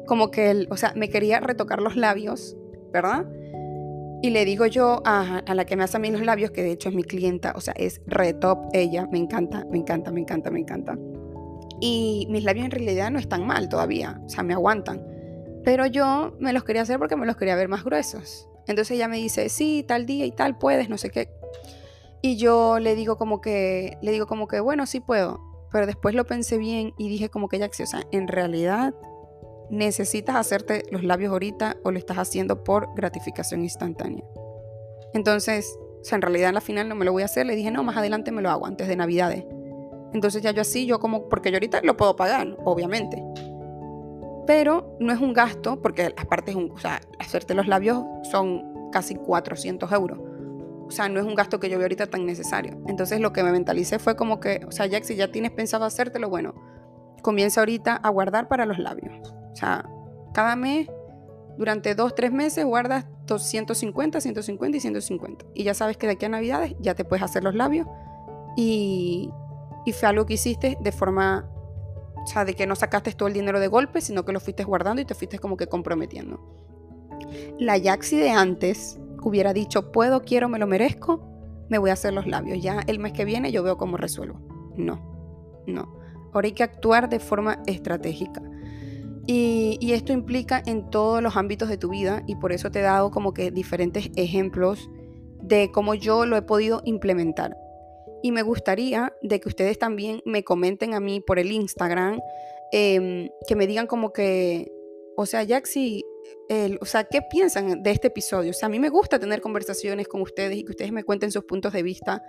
como 0.07 0.31
que, 0.31 0.65
o 0.71 0.77
sea, 0.77 0.93
me 0.95 1.09
quería 1.09 1.39
retocar 1.39 1.79
los 1.79 1.95
labios, 1.95 2.57
¿verdad? 2.91 3.27
Y 4.23 4.31
le 4.31 4.45
digo 4.45 4.65
yo 4.65 5.03
a, 5.05 5.43
la 5.53 5.65
que 5.65 5.75
me 5.75 5.83
hace 5.83 5.97
a 5.97 5.99
mí 5.99 6.09
los 6.09 6.21
labios, 6.21 6.49
que 6.49 6.63
de 6.63 6.71
hecho 6.71 6.89
es 6.89 6.95
mi 6.95 7.03
clienta, 7.03 7.53
o 7.55 7.61
sea, 7.61 7.75
es 7.77 8.01
retop 8.07 8.69
ella, 8.73 9.07
me 9.11 9.19
encanta, 9.19 9.63
me 9.69 9.77
encanta, 9.77 10.11
me 10.11 10.21
encanta, 10.21 10.49
me 10.49 10.59
encanta. 10.59 10.97
Y 11.79 12.25
mis 12.31 12.43
labios 12.43 12.65
en 12.65 12.71
realidad 12.71 13.11
no 13.11 13.19
están 13.19 13.45
mal 13.45 13.69
todavía, 13.69 14.19
o 14.25 14.29
sea, 14.29 14.41
me 14.41 14.55
aguantan. 14.55 15.05
Pero 15.63 15.85
yo 15.85 16.35
me 16.39 16.51
los 16.51 16.63
quería 16.63 16.81
hacer 16.81 16.97
porque 16.97 17.15
me 17.15 17.27
los 17.27 17.37
quería 17.37 17.55
ver 17.55 17.67
más 17.67 17.83
gruesos. 17.83 18.49
Entonces 18.67 18.91
ella 18.91 19.07
me 19.07 19.17
dice, 19.17 19.49
sí, 19.49 19.83
tal 19.87 20.05
día 20.05 20.25
y 20.25 20.31
tal, 20.31 20.57
puedes, 20.57 20.89
no 20.89 20.97
sé 20.97 21.09
qué. 21.09 21.29
Y 22.21 22.37
yo 22.37 22.79
le 22.79 22.95
digo 22.95 23.17
como 23.17 23.41
que, 23.41 23.97
le 24.01 24.11
digo 24.11 24.27
como 24.27 24.47
que, 24.47 24.59
bueno, 24.59 24.85
sí 24.85 24.99
puedo. 24.99 25.39
Pero 25.71 25.85
después 25.85 26.15
lo 26.15 26.25
pensé 26.25 26.57
bien 26.57 26.93
y 26.97 27.09
dije 27.09 27.29
como 27.29 27.49
que 27.49 27.59
ya, 27.59 27.67
o 27.67 27.85
sea, 27.85 28.01
en 28.11 28.27
realidad 28.27 28.93
necesitas 29.69 30.35
hacerte 30.35 30.83
los 30.91 31.03
labios 31.03 31.31
ahorita 31.31 31.77
o 31.83 31.91
lo 31.91 31.97
estás 31.99 32.17
haciendo 32.17 32.63
por 32.63 32.93
gratificación 32.95 33.63
instantánea. 33.63 34.23
Entonces, 35.13 35.77
o 36.01 36.03
sea, 36.03 36.15
en 36.15 36.21
realidad 36.21 36.49
en 36.49 36.55
la 36.55 36.61
final 36.61 36.87
no 36.89 36.95
me 36.95 37.05
lo 37.05 37.11
voy 37.11 37.23
a 37.23 37.25
hacer, 37.25 37.45
le 37.45 37.55
dije, 37.55 37.71
no, 37.71 37.83
más 37.83 37.97
adelante 37.97 38.31
me 38.31 38.41
lo 38.41 38.49
hago, 38.49 38.65
antes 38.65 38.87
de 38.87 38.95
Navidades. 38.95 39.45
Entonces 40.13 40.41
ya 40.41 40.51
yo 40.51 40.61
así, 40.61 40.85
yo 40.85 40.99
como, 40.99 41.27
porque 41.27 41.51
yo 41.51 41.57
ahorita 41.57 41.81
lo 41.83 41.97
puedo 41.97 42.15
pagar, 42.15 42.57
obviamente. 42.63 43.21
Pero 44.47 44.97
no 44.99 45.13
es 45.13 45.19
un 45.19 45.33
gasto, 45.33 45.81
porque 45.81 46.13
aparte 46.17 46.51
es 46.51 46.57
un, 46.57 46.71
o 46.71 46.79
sea, 46.79 47.01
hacerte 47.19 47.53
los 47.53 47.67
labios 47.67 48.03
son 48.23 48.89
casi 48.91 49.13
400 49.13 49.91
euros. 49.91 50.19
O 50.87 50.91
sea, 50.91 51.09
no 51.09 51.19
es 51.19 51.25
un 51.25 51.35
gasto 51.35 51.59
que 51.59 51.69
yo 51.69 51.77
veo 51.77 51.85
ahorita 51.85 52.07
tan 52.07 52.25
necesario. 52.25 52.81
Entonces 52.87 53.19
lo 53.19 53.33
que 53.33 53.43
me 53.43 53.51
mentalicé 53.51 53.99
fue 53.99 54.15
como 54.15 54.39
que, 54.39 54.61
o 54.65 54.71
sea, 54.71 54.85
Jack, 54.85 55.03
si 55.03 55.15
ya 55.15 55.31
tienes 55.31 55.51
pensado 55.51 55.83
hacértelo, 55.83 56.29
bueno, 56.29 56.55
comienza 57.21 57.61
ahorita 57.61 57.95
a 57.95 58.09
guardar 58.09 58.47
para 58.47 58.65
los 58.65 58.79
labios. 58.79 59.13
O 59.51 59.55
sea, 59.55 59.89
cada 60.33 60.55
mes, 60.55 60.87
durante 61.57 61.93
dos, 61.93 62.15
tres 62.15 62.31
meses, 62.31 62.63
guardas 62.63 63.05
250, 63.25 64.21
150 64.21 64.77
y 64.77 64.79
150. 64.79 65.45
Y 65.53 65.63
ya 65.65 65.73
sabes 65.73 65.97
que 65.97 66.07
de 66.07 66.13
aquí 66.13 66.25
a 66.25 66.29
Navidades 66.29 66.73
ya 66.79 66.95
te 66.95 67.03
puedes 67.03 67.23
hacer 67.23 67.43
los 67.43 67.53
labios. 67.53 67.85
Y, 68.55 69.29
y 69.85 69.91
fue 69.91 70.07
algo 70.07 70.25
que 70.25 70.35
hiciste 70.35 70.77
de 70.79 70.91
forma, 70.93 71.49
o 72.27 72.29
sea, 72.29 72.43
de 72.43 72.55
que 72.55 72.67
no 72.67 72.75
sacaste 72.75 73.13
todo 73.13 73.29
el 73.29 73.33
dinero 73.33 73.61
de 73.61 73.69
golpe, 73.69 74.01
sino 74.01 74.25
que 74.25 74.33
lo 74.33 74.41
fuiste 74.41 74.65
guardando 74.65 75.01
y 75.01 75.05
te 75.05 75.15
fuiste 75.15 75.39
como 75.39 75.55
que 75.55 75.67
comprometiendo. 75.67 76.41
La 77.57 77.77
Yaxi 77.77 78.17
de 78.17 78.31
antes 78.31 78.99
hubiera 79.23 79.53
dicho, 79.53 79.93
puedo, 79.93 80.23
quiero, 80.23 80.49
me 80.49 80.59
lo 80.59 80.67
merezco, 80.67 81.21
me 81.69 81.77
voy 81.77 81.89
a 81.89 81.93
hacer 81.93 82.11
los 82.11 82.27
labios. 82.27 82.61
Ya 82.61 82.81
el 82.85 82.99
mes 82.99 83.13
que 83.13 83.23
viene 83.23 83.53
yo 83.53 83.63
veo 83.63 83.77
cómo 83.77 83.95
resuelvo. 83.95 84.41
No, 84.75 84.99
no. 85.67 85.97
Ahora 86.33 86.47
hay 86.47 86.51
que 86.51 86.63
actuar 86.63 87.07
de 87.07 87.21
forma 87.21 87.63
estratégica. 87.65 88.41
Y, 89.25 89.93
esto 89.93 90.11
implica 90.11 90.61
en 90.65 90.89
todos 90.89 91.23
los 91.23 91.37
ámbitos 91.37 91.69
de 91.69 91.77
tu 91.77 91.87
vida 91.89 92.23
y 92.27 92.35
por 92.35 92.51
eso 92.51 92.71
te 92.71 92.79
he 92.79 92.83
dado 92.83 93.09
como 93.09 93.33
que 93.33 93.51
diferentes 93.51 94.11
ejemplos 94.17 94.89
de 95.41 95.71
cómo 95.71 95.93
yo 95.93 96.25
lo 96.25 96.35
he 96.35 96.41
podido 96.41 96.81
implementar. 96.83 97.55
Y 98.21 98.31
me 98.31 98.41
gustaría 98.41 99.13
de 99.21 99.39
que 99.39 99.47
ustedes 99.47 99.77
también 99.77 100.21
me 100.25 100.43
comenten 100.43 100.93
a 100.93 100.99
mí 100.99 101.19
por 101.19 101.39
el 101.39 101.51
Instagram, 101.51 102.19
em, 102.71 103.29
que 103.47 103.55
me 103.55 103.67
digan 103.67 103.87
como 103.87 104.11
que, 104.11 104.71
o 105.15 105.25
sea, 105.25 105.45
Jaxi, 105.45 106.03
o 106.81 106.85
sea, 106.85 107.05
¿qué 107.05 107.21
piensan 107.21 107.83
de 107.83 107.91
este 107.91 108.07
episodio? 108.07 108.51
O 108.51 108.53
sea, 108.53 108.67
a 108.67 108.69
mí 108.69 108.79
me 108.79 108.89
gusta 108.89 109.19
tener 109.19 109.41
conversaciones 109.41 110.07
con 110.07 110.21
ustedes 110.21 110.57
y 110.57 110.63
que 110.63 110.71
ustedes 110.71 110.91
me 110.91 111.03
cuenten 111.03 111.31
sus 111.31 111.45
puntos 111.45 111.73
de 111.73 111.83
vista 111.83 112.23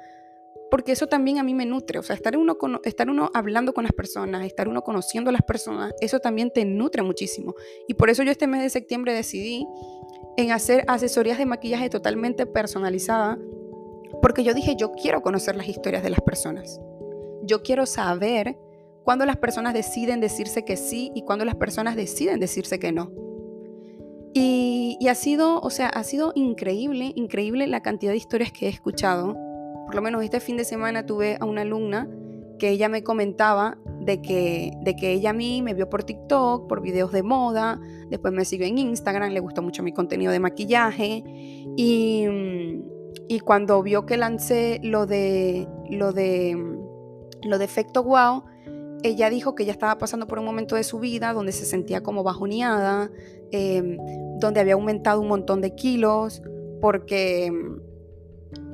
porque 0.70 0.92
eso 0.92 1.07
también 1.07 1.38
a 1.38 1.42
mí 1.42 1.55
me 1.55 1.66
nutre, 1.66 1.98
o 1.98 2.03
sea, 2.03 2.14
estar 2.14 2.37
uno, 2.37 2.59
estar 2.85 3.09
uno 3.09 3.31
hablando 3.33 3.72
con 3.72 3.85
las 3.85 3.92
personas, 3.92 4.44
estar 4.44 4.68
uno 4.68 4.83
conociendo 4.83 5.31
a 5.31 5.33
las 5.33 5.42
personas, 5.42 5.94
eso 6.01 6.18
también 6.20 6.51
te 6.51 6.64
nutre 6.64 7.03
muchísimo. 7.03 7.55
Y 7.87 7.94
por 7.94 8.11
eso 8.11 8.22
yo 8.22 8.31
este 8.31 8.46
mes 8.46 8.62
de 8.62 8.70
septiembre 8.70 9.12
decidí 9.12 9.66
en 10.37 10.53
hacer 10.53 10.85
asesorías 10.88 11.38
de 11.38 11.46
maquillaje 11.46 11.88
totalmente 11.88 12.46
personalizada, 12.46 13.38
porque 14.20 14.44
yo 14.44 14.54
dije, 14.54 14.76
yo 14.76 14.92
quiero 14.92 15.22
conocer 15.22 15.57
las 15.57 15.68
historias 15.68 16.02
de 16.02 16.11
las 16.11 16.20
personas. 16.20 16.81
Yo 17.42 17.62
quiero 17.62 17.87
saber 17.87 18.59
cuándo 19.04 19.24
las 19.26 19.37
personas 19.37 19.74
deciden 19.74 20.20
decirse 20.20 20.64
que 20.64 20.76
sí 20.76 21.11
y 21.14 21.22
cuándo 21.22 21.44
las 21.44 21.57
personas 21.57 21.96
deciden 21.96 22.40
decirse 22.40 22.78
que 22.78 22.92
no. 22.92 23.11
Y, 24.35 24.98
ha 25.09 25.14
sido, 25.14 25.61
o 25.61 25.70
sea, 25.70 25.88
ha 25.88 26.04
sido 26.04 26.33
increíble, 26.35 27.12
increíble 27.14 27.66
la 27.66 27.81
cantidad 27.81 28.12
de 28.12 28.18
historias 28.18 28.52
que 28.52 28.66
he 28.66 28.68
escuchado 28.68 29.37
por 29.88 29.94
lo 29.94 30.02
menos 30.02 30.22
este 30.22 30.38
fin 30.40 30.59
de 30.59 30.66
semana 30.66 31.07
tuve 31.07 31.38
a 31.40 31.46
una 31.46 31.62
alumna 31.62 32.11
que 32.59 32.68
ella 32.68 32.90
me 32.90 33.02
comentaba 33.02 33.78
de 34.02 34.20
que, 34.20 34.70
de 34.83 34.94
que 34.94 35.12
ella 35.12 35.31
a 35.31 35.33
mí 35.33 35.62
me 35.62 35.72
vio 35.72 35.88
por 35.88 36.04
TikTok, 36.04 36.68
por 36.68 36.83
videos 36.83 37.11
de 37.11 37.22
moda, 37.22 37.81
después 38.11 38.35
me 38.35 38.44
siguió 38.44 38.66
en 38.66 38.76
Instagram, 38.76 39.33
le 39.33 39.40
gustó 39.40 39.62
mucho 39.62 39.83
mi 39.83 39.94
contenido 39.94 40.31
de 40.31 40.40
maquillaje 40.40 41.24
y, 41.74 42.26
y 43.28 43.40
cuando 43.40 43.82
vio 43.82 44.06
que 44.06 44.16
lancé 44.16 44.80
lo 44.82 45.06
de 45.06 45.68
lo 45.90 46.12
de 46.12 46.56
lo 47.44 47.58
de 47.58 47.64
efecto 47.64 48.02
wow, 48.02 48.44
ella 49.02 49.30
dijo 49.30 49.54
que 49.54 49.62
ella 49.62 49.72
estaba 49.72 49.98
pasando 49.98 50.26
por 50.26 50.38
un 50.38 50.44
momento 50.44 50.74
de 50.74 50.82
su 50.82 50.98
vida 50.98 51.32
donde 51.32 51.52
se 51.52 51.64
sentía 51.64 52.02
como 52.02 52.22
bajoneada, 52.24 53.10
em, 53.52 53.96
donde 54.38 54.60
había 54.60 54.74
aumentado 54.74 55.20
un 55.20 55.28
montón 55.28 55.60
de 55.60 55.74
kilos, 55.74 56.42
porque, 56.80 57.52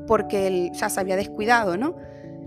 porque 0.07 0.47
él, 0.47 0.71
o 0.73 0.75
sea, 0.75 0.89
se 0.89 1.01
había 1.01 1.17
descuidado, 1.17 1.77
¿no? 1.77 1.97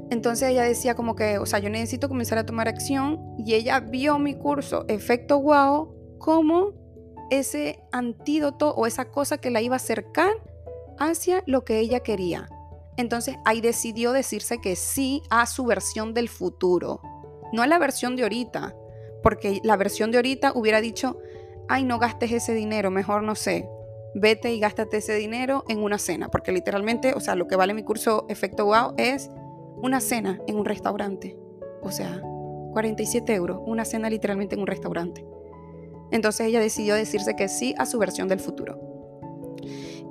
Entonces 0.10 0.50
ella 0.50 0.64
decía 0.64 0.96
como 0.96 1.16
que, 1.16 1.38
o 1.38 1.46
sea, 1.46 1.60
yo 1.60 1.70
necesito 1.70 2.08
comenzar 2.08 2.38
a 2.38 2.46
tomar 2.46 2.68
acción 2.68 3.36
y 3.38 3.54
ella 3.54 3.80
vio 3.80 4.18
mi 4.20 4.36
curso 4.36 4.86
Efecto 4.88 5.40
Wow 5.42 5.94
como 6.18 6.74
ese 7.30 7.84
antídoto 7.92 8.74
o 8.74 8.88
esa 8.88 9.12
cosa 9.12 9.38
que 9.38 9.52
la 9.52 9.62
iba 9.62 9.76
a 9.76 9.78
acercar 9.78 10.32
hacia 11.00 11.44
lo 11.46 11.64
que 11.64 11.80
ella 11.80 12.02
quería. 12.02 12.50
Entonces 12.98 13.38
ahí 13.46 13.62
decidió 13.62 14.12
decirse 14.12 14.60
que 14.60 14.76
sí 14.76 15.22
a 15.30 15.46
su 15.46 15.66
versión 15.66 16.14
del 16.14 16.30
futuro, 16.30 17.02
no 17.54 17.62
a 17.62 17.68
la 17.68 17.78
versión 17.78 18.16
de 18.16 18.24
ahorita, 18.24 18.76
porque 19.22 19.62
la 19.64 19.78
versión 19.78 20.12
de 20.12 20.18
ahorita 20.18 20.52
hubiera 20.56 20.82
dicho, 20.82 21.20
ay, 21.68 21.84
no 21.84 22.00
gastes 22.00 22.32
ese 22.32 22.54
dinero, 22.54 22.92
mejor 22.92 23.24
no 23.24 23.36
sé, 23.36 23.70
vete 24.16 24.54
y 24.54 24.60
gástate 24.60 24.98
ese 24.98 25.14
dinero 25.16 25.64
en 25.68 25.84
una 25.84 25.98
cena, 25.98 26.30
porque 26.30 26.52
literalmente, 26.52 27.14
o 27.14 27.20
sea, 27.20 27.36
lo 27.36 27.48
que 27.48 27.56
vale 27.56 27.74
mi 27.74 27.84
curso 27.84 28.26
Efecto 28.30 28.66
Wow 28.66 28.96
es 28.98 29.30
una 29.82 30.02
cena 30.02 30.40
en 30.48 30.58
un 30.58 30.66
restaurante, 30.66 31.38
o 31.82 31.92
sea, 31.92 32.22
47 32.74 33.34
euros, 33.34 33.60
una 33.66 33.86
cena 33.86 34.10
literalmente 34.10 34.56
en 34.56 34.62
un 34.62 34.68
restaurante. 34.68 35.26
Entonces 36.12 36.48
ella 36.48 36.60
decidió 36.60 36.96
decirse 36.96 37.36
que 37.36 37.48
sí 37.48 37.76
a 37.78 37.86
su 37.86 38.00
versión 38.00 38.28
del 38.28 38.40
futuro. 38.40 38.80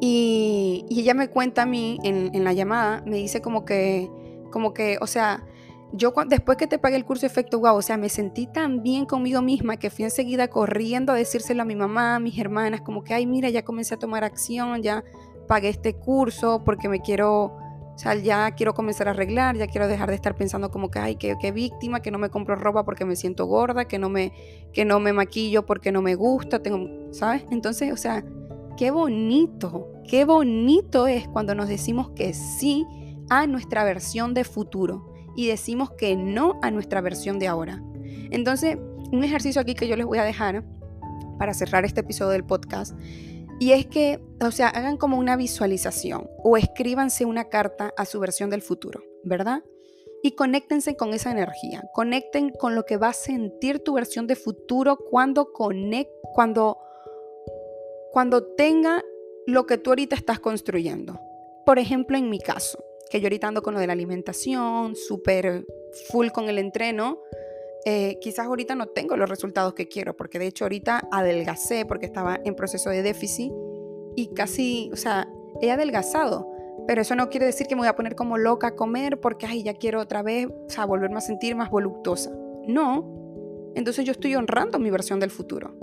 Y, 0.01 0.85
ella 0.91 1.15
me 1.15 1.29
cuenta 1.29 1.63
a 1.63 1.67
mí 1.67 1.99
en, 2.03 2.45
la 2.45 2.53
llamada, 2.53 3.03
me 3.07 3.17
dice 3.17 3.41
como 3.41 3.65
que, 3.65 4.11
como 4.51 4.75
que, 4.75 4.99
o 5.01 5.07
sea, 5.07 5.45
yo 5.93 6.13
después 6.27 6.59
que 6.59 6.67
te 6.67 6.79
pagué 6.79 6.97
el 6.97 7.05
curso 7.05 7.27
efecto 7.27 7.59
wow, 7.61 7.77
o 7.77 7.83
sea, 7.83 7.97
me 7.97 8.09
sentí 8.09 8.47
tan 8.47 8.83
bien 8.83 9.07
conmigo 9.07 9.41
misma 9.41 9.77
que 9.77 9.91
fui 9.91 10.05
enseguida 10.05 10.49
corriendo 10.49 11.13
a 11.13 11.17
decírselo 11.17 11.63
a 11.63 11.65
mi 11.65 11.77
mamá, 11.77 12.17
a 12.17 12.19
mis 12.19 12.39
hermanas, 12.39 12.81
como 12.81 13.05
que, 13.05 13.15
ay, 13.15 13.27
mira, 13.27 13.49
ya 13.51 13.65
comencé 13.65 13.95
a 13.95 13.99
tomar 13.99 14.25
acción, 14.25 14.83
ya 14.83 15.05
pagué 15.47 15.69
este 15.69 15.95
curso 15.95 16.63
porque 16.65 16.89
me 16.89 17.01
quiero, 17.01 17.45
o 17.45 17.99
sea, 17.99 18.15
ya 18.15 18.51
quiero 18.51 18.75
comenzar 18.75 19.09
a 19.09 19.13
arreglar, 19.13 19.57
ya 19.57 19.69
quiero 19.69 19.89
dejar 19.89 20.09
de 20.09 20.17
estar 20.17 20.35
pensando 20.35 20.71
como 20.71 20.91
que, 20.91 20.99
ay, 20.99 21.17
qué, 21.17 21.37
qué 21.41 21.53
víctima, 21.53 22.01
que 22.01 22.11
no 22.11 22.19
me 22.19 22.31
compro 22.31 22.57
ropa 22.57 22.85
porque 22.85 23.05
me 23.05 23.17
siento 23.17 23.47
gorda, 23.47 23.87
que 23.87 23.99
no 23.99 24.11
me, 24.11 24.33
que 24.73 24.85
no 24.85 25.01
me 25.01 25.13
maquillo 25.13 25.65
porque 25.65 25.93
no 25.93 26.03
me 26.03 26.17
gusta, 26.17 26.63
tengo, 26.63 27.13
¿sabes? 27.13 27.45
Entonces, 27.51 27.93
o 27.93 27.97
sea, 27.97 28.25
qué 28.77 28.91
bonito, 28.91 29.93
qué 30.09 30.25
bonito 30.25 31.07
es 31.07 31.27
cuando 31.29 31.55
nos 31.55 31.69
decimos 31.69 32.11
que 32.11 32.35
sí 32.35 32.87
a 33.31 33.47
nuestra 33.47 33.85
versión 33.85 34.35
de 34.35 34.45
futuro 34.45 35.13
y 35.35 35.49
decimos 35.49 35.91
que 35.93 36.17
no 36.17 36.59
a 36.63 36.71
nuestra 36.71 37.01
versión 37.01 37.39
de 37.39 37.49
ahora. 37.49 37.83
Entonces, 38.31 38.79
un 39.13 39.25
ejercicio 39.25 39.61
aquí 39.61 39.75
que 39.75 39.89
yo 39.89 39.97
les 39.97 40.07
voy 40.07 40.19
a 40.19 40.25
dejar 40.25 40.65
para 41.39 41.55
cerrar 41.55 41.85
este 41.85 42.01
episodio 42.01 42.33
del 42.33 42.45
podcast, 42.45 42.97
y 43.59 43.73
es 43.73 43.87
que, 43.87 44.23
o 44.41 44.51
sea, 44.51 44.69
hagan 44.69 44.97
como 44.99 45.19
una 45.19 45.37
visualización 45.37 46.29
o 46.43 46.57
escríbanse 46.57 47.25
una 47.25 47.45
carta 47.45 47.93
a 47.97 48.05
su 48.05 48.21
versión 48.21 48.51
del 48.51 48.61
futuro, 48.61 49.03
¿verdad? 49.25 49.63
Y 50.23 50.33
conéctense 50.33 50.97
con 50.97 51.15
esa 51.15 51.31
energía, 51.31 51.85
conecten 51.95 52.51
con 52.51 52.75
lo 52.75 52.85
que 52.85 52.99
va 52.99 53.09
a 53.09 53.15
sentir 53.15 53.83
tu 53.83 53.95
versión 53.95 54.27
de 54.27 54.37
futuro 54.37 54.99
cuando, 55.11 55.53
conect, 55.53 56.11
cuando, 56.35 56.79
cuando 58.13 58.45
tenga 58.45 59.03
lo 59.47 59.67
que 59.67 59.79
tú 59.79 59.91
ahorita 59.91 60.17
estás 60.17 60.41
construyendo. 60.41 61.21
Por 61.65 61.79
ejemplo, 61.79 62.17
en 62.17 62.31
mi 62.31 62.39
caso, 62.39 62.85
que 63.11 63.21
yo 63.21 63.27
ahorita 63.27 63.49
ando 63.49 63.63
con 63.63 63.75
lo 63.75 63.81
de 63.81 63.87
la 63.87 63.93
alimentación, 63.93 64.97
súper 64.97 65.65
full 66.11 66.29
con 66.29 66.49
el 66.49 66.59
entreno, 66.59 67.21
eh, 67.85 68.19
quizás 68.21 68.47
ahorita 68.47 68.75
no 68.75 68.87
tengo 68.87 69.17
los 69.17 69.29
resultados 69.29 69.75
que 69.75 69.87
quiero, 69.87 70.17
porque 70.17 70.41
de 70.41 70.49
hecho 70.49 70.65
ahorita 70.65 71.09
adelgacé 71.13 71.87
porque 71.87 72.07
estaba 72.07 72.41
en 72.45 72.57
proceso 72.57 72.91
de 72.91 73.03
déficit 73.03 73.53
y 74.17 74.35
casi, 74.35 74.91
o 74.93 74.97
sea, 74.97 75.29
he 75.61 75.71
adelgazado, 75.71 76.49
pero 76.89 77.03
eso 77.03 77.15
no 77.15 77.29
quiere 77.29 77.47
decir 77.47 77.69
que 77.69 77.77
me 77.77 77.83
voy 77.83 77.89
a 77.89 77.95
poner 77.95 78.17
como 78.17 78.39
loca 78.39 78.69
a 78.69 78.75
comer 78.75 79.21
porque, 79.21 79.47
ay, 79.47 79.63
ya 79.63 79.75
quiero 79.75 80.01
otra 80.01 80.23
vez, 80.23 80.49
o 80.49 80.69
sea, 80.69 80.85
volverme 80.85 81.19
a 81.19 81.21
sentir 81.21 81.55
más 81.55 81.71
voluptuosa. 81.71 82.33
No, 82.67 83.73
entonces 83.77 84.05
yo 84.05 84.13
estoy 84.13 84.35
honrando 84.35 84.79
mi 84.79 84.91
versión 84.91 85.21
del 85.21 85.31
futuro. 85.31 85.79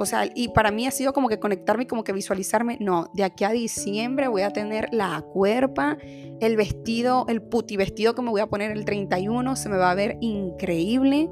O 0.00 0.06
sea, 0.06 0.30
y 0.32 0.48
para 0.48 0.70
mí 0.70 0.86
ha 0.86 0.92
sido 0.92 1.12
como 1.12 1.28
que 1.28 1.40
conectarme 1.40 1.82
y 1.82 1.86
como 1.86 2.04
que 2.04 2.12
visualizarme, 2.12 2.78
no, 2.80 3.10
de 3.14 3.24
aquí 3.24 3.42
a 3.42 3.50
diciembre 3.50 4.28
voy 4.28 4.42
a 4.42 4.52
tener 4.52 4.88
la 4.92 5.20
cuerpa, 5.32 5.98
el 6.40 6.56
vestido, 6.56 7.26
el 7.28 7.42
puti 7.42 7.76
vestido 7.76 8.14
que 8.14 8.22
me 8.22 8.30
voy 8.30 8.40
a 8.40 8.46
poner 8.46 8.70
el 8.70 8.84
31, 8.84 9.56
se 9.56 9.68
me 9.68 9.76
va 9.76 9.90
a 9.90 9.96
ver 9.96 10.16
increíble 10.20 11.28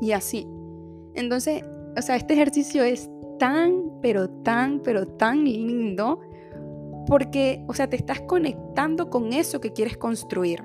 y 0.00 0.10
así. 0.10 0.48
Entonces, 1.14 1.62
o 1.96 2.02
sea, 2.02 2.16
este 2.16 2.34
ejercicio 2.34 2.82
es 2.82 3.08
tan, 3.38 4.00
pero 4.02 4.28
tan, 4.28 4.80
pero 4.80 5.06
tan 5.06 5.44
lindo 5.44 6.20
porque, 7.06 7.64
o 7.68 7.74
sea, 7.74 7.88
te 7.88 7.94
estás 7.94 8.22
conectando 8.22 9.08
con 9.08 9.32
eso 9.32 9.60
que 9.60 9.72
quieres 9.72 9.96
construir. 9.96 10.64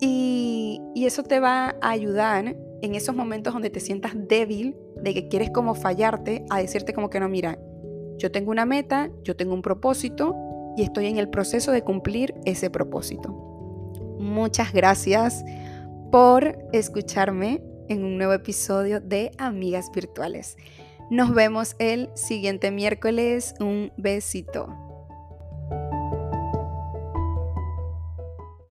Y, 0.00 0.82
y 0.94 1.06
eso 1.06 1.22
te 1.22 1.40
va 1.40 1.76
a 1.80 1.90
ayudar 1.90 2.56
en 2.82 2.94
esos 2.94 3.14
momentos 3.14 3.54
donde 3.54 3.70
te 3.70 3.80
sientas 3.80 4.12
débil, 4.14 4.76
de 5.02 5.14
que 5.14 5.28
quieres 5.28 5.50
como 5.50 5.74
fallarte, 5.74 6.44
a 6.50 6.58
decirte 6.58 6.92
como 6.92 7.10
que 7.10 7.20
no, 7.20 7.28
mira, 7.28 7.58
yo 8.18 8.30
tengo 8.30 8.50
una 8.50 8.64
meta, 8.64 9.10
yo 9.24 9.36
tengo 9.36 9.54
un 9.54 9.62
propósito 9.62 10.34
y 10.76 10.82
estoy 10.82 11.06
en 11.06 11.18
el 11.18 11.28
proceso 11.28 11.72
de 11.72 11.82
cumplir 11.82 12.34
ese 12.44 12.70
propósito. 12.70 13.30
Muchas 14.18 14.72
gracias 14.72 15.44
por 16.10 16.58
escucharme 16.72 17.62
en 17.88 18.04
un 18.04 18.16
nuevo 18.16 18.32
episodio 18.32 19.00
de 19.00 19.32
Amigas 19.38 19.90
Virtuales. 19.92 20.56
Nos 21.10 21.34
vemos 21.34 21.74
el 21.78 22.08
siguiente 22.14 22.70
miércoles. 22.70 23.54
Un 23.60 23.92
besito. 23.96 24.68